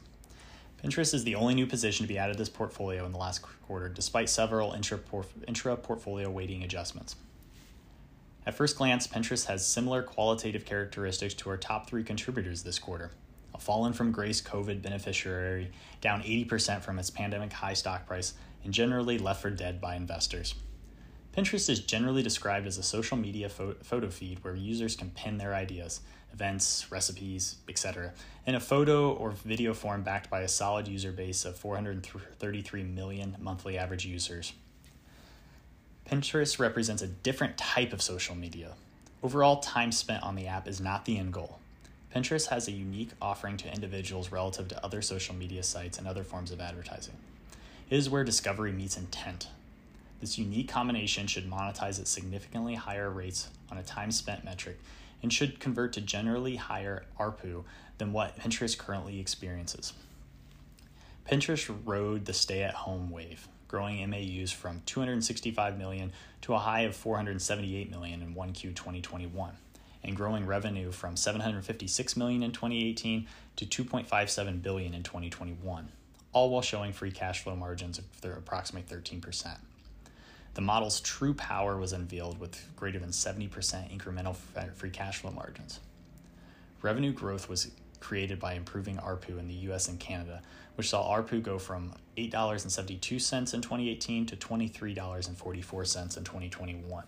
Pinterest 0.86 1.16
is 1.16 1.24
the 1.24 1.34
only 1.34 1.56
new 1.56 1.66
position 1.66 2.04
to 2.04 2.08
be 2.08 2.20
added 2.20 2.34
to 2.34 2.38
this 2.38 2.50
portfolio 2.50 3.08
in 3.08 3.12
the 3.12 3.18
last 3.18 3.42
quarter, 3.66 3.90
despite 3.90 4.30
several 4.30 4.74
intra 4.74 5.76
portfolio 5.78 6.30
weighting 6.30 6.62
adjustments. 6.62 7.16
At 8.46 8.54
first 8.54 8.78
glance, 8.78 9.08
Pinterest 9.08 9.48
has 9.48 9.66
similar 9.66 10.04
qualitative 10.04 10.64
characteristics 10.64 11.34
to 11.36 11.50
our 11.50 11.58
top 11.58 11.90
three 11.90 12.04
contributors 12.04 12.62
this 12.62 12.78
quarter. 12.78 13.10
A 13.56 13.58
fallen 13.58 13.94
from 13.94 14.12
grace 14.12 14.44
COVID 14.44 14.84
beneficiary, 14.84 15.72
down 16.02 16.22
80% 16.22 16.82
from 16.84 17.00
its 17.00 17.10
pandemic 17.10 17.52
high 17.52 17.74
stock 17.74 18.06
price, 18.06 18.36
and 18.64 18.72
generally 18.72 19.18
left 19.18 19.42
for 19.42 19.50
dead 19.50 19.82
by 19.82 19.96
investors. 19.96 20.54
Pinterest 21.36 21.68
is 21.68 21.80
generally 21.80 22.22
described 22.22 22.68
as 22.68 22.78
a 22.78 22.84
social 22.84 23.18
media 23.18 23.50
photo 23.50 24.10
feed 24.12 24.44
where 24.44 24.56
users 24.56 24.96
can 24.96 25.10
pin 25.10 25.40
their 25.40 25.56
ideas, 25.56 26.02
events, 26.36 26.92
recipes, 26.92 27.56
etc., 27.70 28.12
in 28.46 28.56
a 28.56 28.60
photo 28.60 29.14
or 29.14 29.32
video 29.32 29.74
form 29.74 30.04
backed 30.04 30.30
by 30.30 30.42
a 30.42 30.48
solid 30.50 30.86
user 30.86 31.14
base 31.14 31.46
of 31.46 31.56
433 31.56 32.84
million 32.84 33.38
monthly 33.40 33.78
average 33.78 34.06
users. 34.06 34.52
Pinterest 36.06 36.60
represents 36.60 37.02
a 37.02 37.08
different 37.08 37.58
type 37.58 37.94
of 37.94 38.02
social 38.02 38.36
media. 38.36 38.74
Overall, 39.24 39.58
time 39.62 39.92
spent 39.92 40.24
on 40.24 40.36
the 40.36 40.46
app 40.46 40.68
is 40.68 40.82
not 40.82 41.06
the 41.06 41.18
end 41.18 41.32
goal. 41.34 41.60
Pinterest 42.14 42.48
has 42.48 42.68
a 42.68 42.72
unique 42.72 43.12
offering 43.22 43.56
to 43.58 43.74
individuals 43.74 44.32
relative 44.32 44.68
to 44.68 44.86
other 44.86 45.02
social 45.02 45.34
media 45.34 45.64
sites 45.64 45.98
and 45.98 46.08
other 46.08 46.24
forms 46.24 46.52
of 46.52 46.60
advertising. 46.60 47.16
It 47.90 47.96
is 47.96 48.10
where 48.10 48.24
discovery 48.24 48.72
meets 48.72 48.98
intent, 48.98 49.48
this 50.22 50.38
unique 50.38 50.70
combination 50.70 51.28
should 51.28 51.50
monetize 51.50 52.00
at 52.00 52.08
significantly 52.08 52.76
higher 52.76 53.10
rates 53.10 53.50
on 53.70 53.78
a 53.78 53.84
time 53.84 54.12
spent 54.12 54.46
metric 54.46 54.80
and 55.26 55.34
should 55.34 55.60
convert 55.60 55.92
to 55.92 56.02
generally 56.02 56.58
higher 56.58 57.04
ARPU 57.20 57.64
than 57.98 58.14
what 58.14 58.38
Pinterest 58.38 58.78
currently 58.78 59.20
experiences. 59.20 59.92
Pinterest 61.28 61.76
rode 61.84 62.26
the 62.26 62.34
stay 62.34 62.62
at 62.62 62.76
home 62.76 63.10
wave, 63.10 63.48
growing 63.68 64.08
MAUs 64.08 64.52
from 64.52 64.84
265 64.86 65.80
million 65.80 66.14
to 66.42 66.54
a 66.54 66.60
high 66.60 66.82
of 66.82 66.96
478 66.96 67.90
million 67.90 68.22
in 68.22 68.36
1Q 68.36 68.76
2021 68.76 69.54
and 70.04 70.16
growing 70.16 70.46
revenue 70.46 70.92
from 70.92 71.18
756 71.18 72.16
million 72.16 72.44
in 72.44 72.52
2018 72.52 73.26
to 73.56 73.66
2.57 73.66 74.62
billion 74.62 74.94
in 74.94 75.02
2021, 75.02 75.90
all 76.34 76.52
while 76.52 76.62
showing 76.62 76.94
free 76.94 77.10
cash 77.10 77.42
flow 77.42 77.56
margins 77.56 77.98
of 77.98 78.06
approximately 78.24 78.96
13%. 78.96 79.58
The 80.56 80.62
model's 80.62 81.02
true 81.02 81.34
power 81.34 81.78
was 81.78 81.92
unveiled 81.92 82.40
with 82.40 82.74
greater 82.78 82.98
than 82.98 83.10
70% 83.10 83.50
incremental 83.94 84.38
uh, 84.56 84.64
free 84.74 84.90
cash 84.90 85.20
flow 85.20 85.32
margins. 85.32 85.82
Revenue 86.82 87.12
growth 87.12 87.50
was 87.50 87.72
created 88.00 88.40
by 88.40 88.54
improving 88.54 88.96
ARPU 88.98 89.38
in 89.38 89.50
the 89.50 89.54
US 89.70 89.90
and 89.90 90.00
Canada, 90.00 90.42
which 90.76 90.90
saw 90.90 91.14
ARPU 91.14 91.44
go 91.44 91.60
from 91.60 91.94
$8.72 92.18 93.54
in 93.54 93.62
2018 93.62 94.26
to 94.28 94.38
$23.44 94.38 96.18
in 96.18 96.24
2021. 96.24 97.04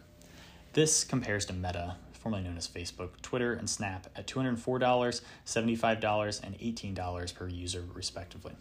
This 0.73 1.05
compares 1.05 1.45
to 1.45 1.53
Meta, 1.53 1.95
formerly 2.11 2.43
known 2.43 2.57
as 2.57 2.67
Facebook, 2.67 3.21
Twitter, 3.21 3.53
and 3.53 3.69
Snap 3.69 4.07
at 4.17 4.27
$204, 4.27 5.21
$75, 5.45 6.43
and 6.43 6.59
$18 6.59 7.33
per 7.33 7.47
user, 7.47 7.83
respectively. 7.93 8.53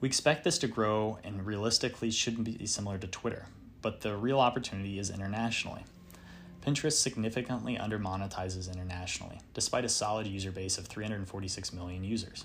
We 0.00 0.08
expect 0.08 0.44
this 0.44 0.58
to 0.58 0.66
grow 0.66 1.18
and 1.22 1.44
realistically 1.44 2.10
shouldn't 2.10 2.44
be 2.44 2.66
similar 2.66 2.96
to 2.98 3.06
Twitter, 3.06 3.46
but 3.82 4.00
the 4.00 4.16
real 4.16 4.40
opportunity 4.40 4.98
is 4.98 5.10
internationally. 5.10 5.84
Pinterest 6.64 7.00
significantly 7.00 7.76
undermonetizes 7.76 8.72
internationally, 8.72 9.40
despite 9.54 9.84
a 9.84 9.88
solid 9.88 10.26
user 10.26 10.50
base 10.50 10.76
of 10.76 10.86
346 10.86 11.72
million 11.72 12.04
users. 12.04 12.44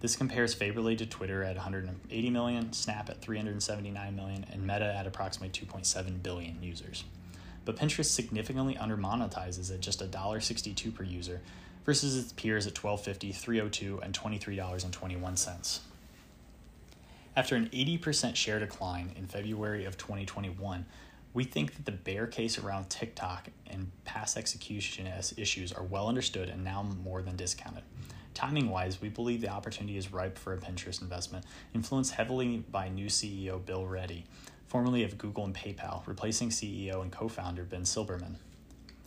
This 0.00 0.16
compares 0.16 0.52
favorably 0.52 0.96
to 0.96 1.06
Twitter 1.06 1.42
at 1.42 1.56
180 1.56 2.30
million, 2.30 2.72
Snap 2.72 3.08
at 3.08 3.22
379 3.22 4.14
million, 4.14 4.44
and 4.52 4.66
Meta 4.66 4.94
at 4.94 5.06
approximately 5.06 5.48
2.7 5.66 6.22
billion 6.22 6.62
users. 6.62 7.04
But 7.64 7.76
Pinterest 7.76 8.04
significantly 8.04 8.74
undermonetizes 8.74 9.72
at 9.72 9.80
just 9.80 10.00
$1.62 10.00 10.94
per 10.94 11.04
user 11.04 11.40
versus 11.86 12.18
its 12.18 12.32
peers 12.32 12.66
at 12.66 12.74
$12.50, 12.74 13.34
$3.02, 13.34 14.02
and 14.02 14.12
$23.21. 14.12 15.78
After 17.36 17.56
an 17.56 17.68
80% 17.70 18.36
share 18.36 18.60
decline 18.60 19.12
in 19.16 19.26
February 19.26 19.86
of 19.86 19.98
2021, 19.98 20.86
we 21.32 21.42
think 21.42 21.74
that 21.74 21.84
the 21.84 21.90
bear 21.90 22.28
case 22.28 22.58
around 22.58 22.88
TikTok 22.88 23.48
and 23.66 23.90
past 24.04 24.36
execution 24.36 25.10
issues 25.36 25.72
are 25.72 25.82
well 25.82 26.06
understood 26.06 26.48
and 26.48 26.62
now 26.62 26.84
more 27.02 27.22
than 27.22 27.34
discounted. 27.34 27.82
Timing 28.34 28.70
wise, 28.70 29.00
we 29.00 29.08
believe 29.08 29.40
the 29.40 29.48
opportunity 29.48 29.96
is 29.96 30.12
ripe 30.12 30.38
for 30.38 30.52
a 30.52 30.58
Pinterest 30.58 31.02
investment, 31.02 31.44
influenced 31.74 32.14
heavily 32.14 32.58
by 32.70 32.88
new 32.88 33.06
CEO 33.06 33.64
Bill 33.64 33.84
Ready, 33.84 34.26
formerly 34.68 35.02
of 35.02 35.18
Google 35.18 35.44
and 35.44 35.54
PayPal, 35.54 36.06
replacing 36.06 36.50
CEO 36.50 37.02
and 37.02 37.10
co 37.10 37.26
founder 37.26 37.64
Ben 37.64 37.82
Silbermann. 37.82 38.36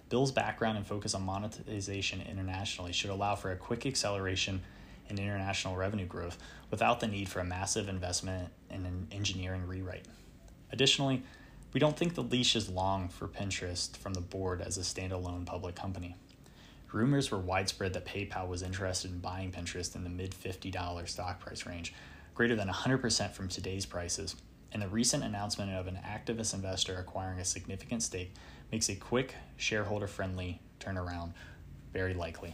Bill's 0.10 0.34
background 0.34 0.78
and 0.78 0.86
focus 0.86 1.14
on 1.14 1.24
monetization 1.24 2.22
internationally 2.30 2.92
should 2.92 3.10
allow 3.10 3.36
for 3.36 3.52
a 3.52 3.58
quick 3.58 3.86
acceleration 3.86 4.62
in 5.10 5.18
international 5.18 5.76
revenue 5.76 6.06
growth 6.06 6.38
without 6.70 7.00
the 7.00 7.08
need 7.08 7.30
for 7.30 7.40
a 7.40 7.46
massive 7.46 7.90
investment 7.90 8.50
in 8.70 8.86
an 8.86 9.08
engineering 9.12 9.66
rewrite. 9.68 10.06
Additionally, 10.72 11.24
we 11.74 11.80
don't 11.80 11.98
think 11.98 12.16
the 12.16 12.24
leash 12.24 12.56
is 12.56 12.70
long 12.70 13.10
for 13.10 13.28
Pinterest 13.28 13.96
from 13.98 14.14
the 14.14 14.22
board 14.22 14.62
as 14.62 14.78
a 14.78 14.82
standalone 14.82 15.46
public 15.46 15.76
company. 15.76 16.16
Rumors 16.92 17.30
were 17.30 17.38
widespread 17.38 17.94
that 17.94 18.06
PayPal 18.06 18.48
was 18.48 18.62
interested 18.62 19.12
in 19.12 19.20
buying 19.20 19.52
Pinterest 19.52 19.96
in 19.96 20.04
the 20.04 20.10
mid 20.10 20.32
$50 20.32 21.08
stock 21.08 21.40
price 21.40 21.66
range, 21.66 21.94
greater 22.34 22.56
than 22.56 22.70
100% 22.70 23.32
from 23.32 23.50
today's 23.50 23.86
prices, 23.86 24.36
and 24.72 24.82
the 24.82 24.88
recent 24.88 25.24
announcement 25.24 25.72
of 25.72 25.88
an 25.88 26.00
activist 26.06 26.54
investor 26.54 26.98
acquiring 26.98 27.40
a 27.40 27.46
significant 27.46 28.04
stake 28.04 28.34
makes 28.72 28.90
a 28.90 28.96
quick, 28.96 29.36
shareholder 29.58 30.08
friendly 30.08 30.60
turnaround 30.80 31.34
very 31.94 32.14
likely. 32.14 32.54